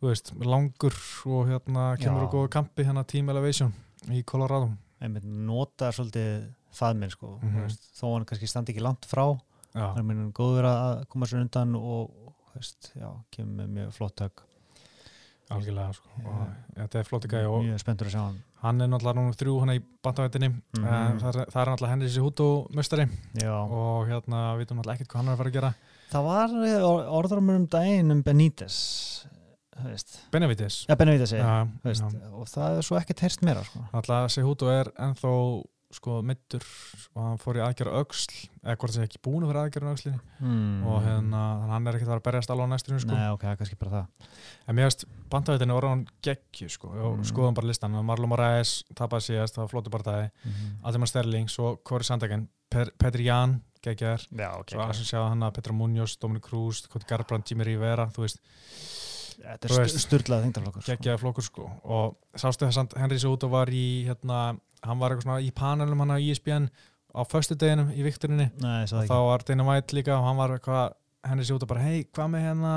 [0.00, 0.96] veist, langur
[1.26, 3.72] og hérna kemur og góða kampi hérna Team Elevation
[4.08, 4.72] í Colorado.
[5.00, 7.62] Ég nota svolítið það minn sko, mm -hmm.
[7.62, 9.38] veist, þó hann kannski standi ekki langt frá
[9.74, 12.10] hann er minn góður að koma sér undan og
[12.54, 14.46] veist, já, kemur með mjög flott högg.
[15.50, 16.42] Algjörlega sko, og
[16.76, 18.36] þetta er flott ekki og mjög spenntur að sjá hann.
[18.60, 20.48] Hann er náttúrulega núna þrjú hann í bandavættinni.
[20.48, 21.18] Mm -hmm.
[21.22, 23.06] það, það er náttúrulega Henry Sihuto möstari
[23.50, 25.72] og hérna við veitum náttúrulega ekkert hvað hann er að fara að gera.
[26.10, 26.50] Það var
[27.18, 28.76] orðramur um daginn um Benítez
[30.32, 30.84] Benavides.
[30.88, 31.66] Ja, Benavides ja,
[32.32, 33.82] og það er svo ekkert herst meira sko.
[33.92, 35.34] Alltaf Sehuto er ennþá
[35.90, 36.62] sko mittur
[37.16, 39.90] og hann fór í aðgjara auksl eða hvort það er ekki búin að vera aðgjara
[39.90, 40.84] aukslinni mm.
[40.86, 41.40] og hérna
[41.72, 43.16] hann er ekkert að vera að berjast alveg á næsturinn sko.
[43.16, 44.28] Nei, ok, kannski bara það.
[44.70, 45.02] En mér veist,
[45.32, 46.92] bandavitinu var hann geggju sko.
[46.94, 47.26] Og mm.
[47.32, 50.78] skoðum bara listan, Marlon Moraes tapaði síðast, það var flóti barndagi mm -hmm.
[50.86, 52.48] Ademar Sterling, svo Kori Sandhagen.
[52.70, 57.48] Petri Ján, geggjar svo að sem sjá hann að Petra Munoz, Dominic Cruz Koti Garbrand,
[57.48, 58.38] Jimmy Rivera, þú veist
[59.40, 61.22] Þetta er styrlaði þingdarflokkur Geggjaði sko.
[61.24, 61.68] flokkur sko.
[61.96, 64.40] Og sástu þess að Henry Soto var í hérna,
[64.84, 66.68] hann var eitthvað svona í panelum hann á ISBN
[67.10, 70.94] á förstu deginum í vikturinni og þá var Dana White líka og hann var eitthvað,
[71.26, 72.74] Henry Soto bara hei, hvað með hérna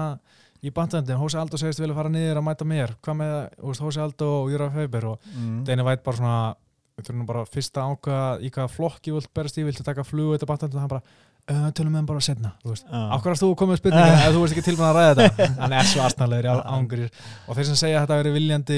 [0.64, 3.36] í bandöndin, Hósi Aldó segist vilja fara niður að mæta mér, hvað með
[3.84, 5.62] Hósi Aldó og Júra Fauber og mm.
[5.68, 9.86] Dana White bara svona, bara fyrsta ákvað í hvaða flokk ég vilt berast í, viltu
[9.86, 11.04] taka flug þetta bandöndin og hann bara
[11.44, 14.22] Uh, tölum við hann bara setna að þú komið spurninga uh.
[14.30, 15.48] ef þú veist ekki tilbúin að ræða þetta?
[15.64, 17.10] Hann er svo aðsnarlegur í ángurir
[17.50, 18.78] og þeir sem segja að þetta verið viljandi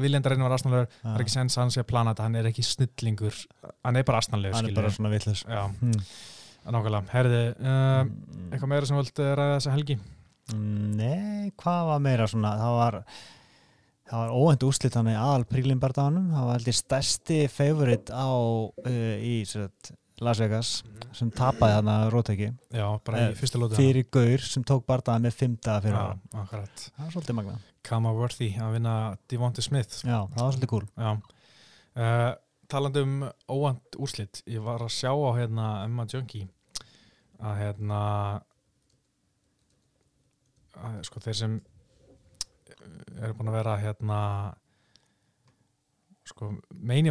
[0.00, 0.94] viljandi að reyna að vera aðsnarlegur uh.
[1.02, 3.42] það er ekki sens að hann sé að plana þetta, hann er ekki snillingur.
[3.84, 6.00] Hann er bara aðsnarlegur hann er bara svona vittlust hmm.
[6.64, 8.16] nákvæmlega, herði mm.
[8.48, 10.00] eitthvað meira sem völd ræða þessa helgi?
[10.96, 12.56] Nei, hvað var meira svona?
[12.62, 13.00] Það var
[14.12, 19.16] það var óhendt úslit hann í aðal prílimbardaganum það var heldur stærsti favorit á uh,
[19.20, 19.68] í sér
[20.20, 20.70] Las Vegas
[21.16, 22.50] sem tapaði þarna rótæki
[23.76, 28.52] fyrir Gaur sem tók barndaði með fymta fyrir ára það var svolítið magna Kama Worthy
[28.62, 28.94] að vinna
[29.30, 30.86] Devonta Smith já, það var svolítið cool.
[31.92, 32.30] Uh,
[32.70, 33.16] talandi um
[33.50, 36.46] óand úrslitt ég var að sjá á hérna Emma Junkie
[37.42, 38.00] að hérna
[40.78, 41.58] að, sko þeir sem
[43.20, 44.20] eru búin að vera hérna
[46.28, 47.08] sko main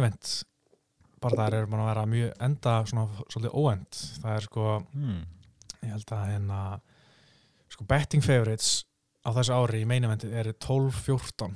[1.22, 5.20] event barðar eru búin að vera mjög enda svona svolítið óend það er sko mm.
[5.82, 6.62] ég held að hérna
[7.72, 8.72] sko betting favorites
[9.22, 11.54] á þessu ári í main eventi eru 12-14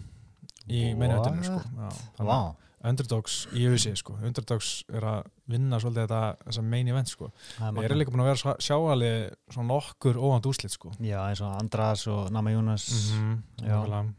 [0.66, 1.90] í main eventinu sko.
[2.20, 2.54] Wow.
[2.86, 4.16] underdogs í auðvisi sko.
[4.26, 7.30] Underdogs er að vinna svolítið þetta þessa main event sko.
[7.58, 9.12] Það er líka búin að vera sjáali
[9.50, 10.92] svona nokkur óand úslit sko.
[11.02, 12.88] Já eins og Andras og Nama Jónas.
[13.14, 14.12] Mm -hmm.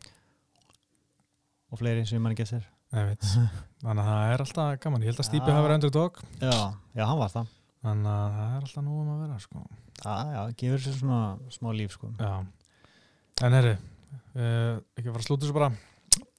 [1.71, 2.63] og fleiri sem mann sér
[3.83, 5.03] þannig að það er alltaf gaman.
[5.03, 6.55] Ég held að Stípi hafa verið underdog já,
[6.97, 7.51] já, hann var það.
[7.87, 9.65] Þannig að það er alltaf nú um að vera sko.
[10.03, 11.19] já, já, gefur sér svona
[11.57, 12.13] smá líf sko.
[13.43, 15.71] en herri uh, ekki fara að slúta þessu bara.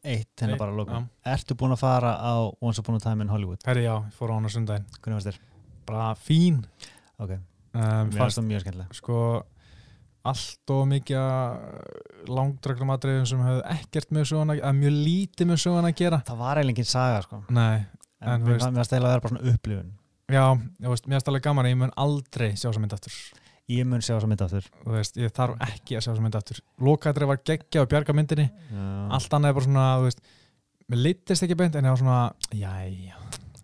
[0.09, 3.31] Eitt hennar bara að loka ertu búin að fara á Once Upon a Time in
[3.33, 3.63] Hollywood?
[3.67, 5.41] herri já, ég fór á hvernig varst þér?
[5.89, 6.63] bara fín.
[7.19, 8.97] Ok, um, mér finnst það mjög skemmtilega.
[8.99, 9.19] Sko
[10.27, 15.93] allt og mikið langdraglum aðdreifum sem hefur ekkert með svona, að mjög lítið með svona
[15.93, 16.21] að gera.
[16.29, 17.41] Það var eiginlega ekki saga sko.
[17.55, 17.77] Nei,
[18.21, 19.93] en, en mér finnst það að vera bara svona upplifun.
[20.29, 20.45] Já,
[20.89, 23.21] veist, mér finnst það alveg gaman að ég mun aldrei sjá þessa mynd aftur.
[23.69, 24.69] Ég mun sjá þessa mynd aftur.
[24.97, 26.61] Veist, ég þarf ekki að sjá þessa mynd aftur.
[26.89, 28.49] Lókætri var geggja og bjarga myndinni.
[28.73, 28.85] Já.
[29.17, 30.23] allt annað er bara svona veist,
[30.89, 32.21] mér litist ekki beint en ég var svona
[32.57, 32.71] já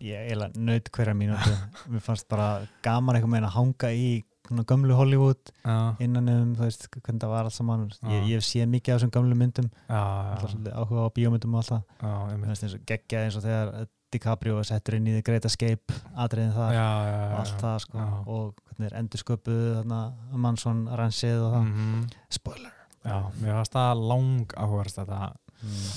[0.05, 1.37] ég eiginlega nöyt hverja mínu
[1.91, 4.09] mér fannst bara gaman eitthvað með að hanga í
[4.49, 5.95] gömlu Hollywood já.
[5.99, 9.35] innan um veist, hvernig það var alls saman ég, ég sé mikið af þessum gömlu
[9.39, 9.69] myndum.
[9.89, 12.79] Áhuga á bíómyndum og alltaf.
[12.85, 16.87] Geggja eins og þegar DiCaprio settur inn í The Great Escape aðriðin þar já,
[17.25, 19.93] og allt það sko, og hvernig er endur sköpuð
[20.45, 21.63] mannsson rannsið og það.
[21.65, 22.17] Mm -hmm.
[22.29, 22.73] spoiler.
[23.05, 25.33] Já, mér finnst það lang áhugaðast þetta.
[25.61, 25.89] Mm.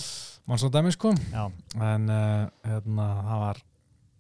[0.46, 1.14] mannsson dæmi sko.
[1.80, 3.62] En uh, hérna, það var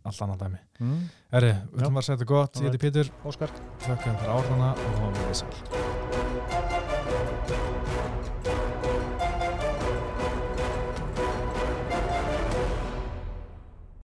[0.04, 0.60] allt annað dæmi.
[0.80, 1.06] Mm.
[1.40, 3.54] Eri, við ætlum að setja gott, ég heiti Pítur Óskar,
[3.86, 5.97] þakka fyrir áhrifana og við erum við sæl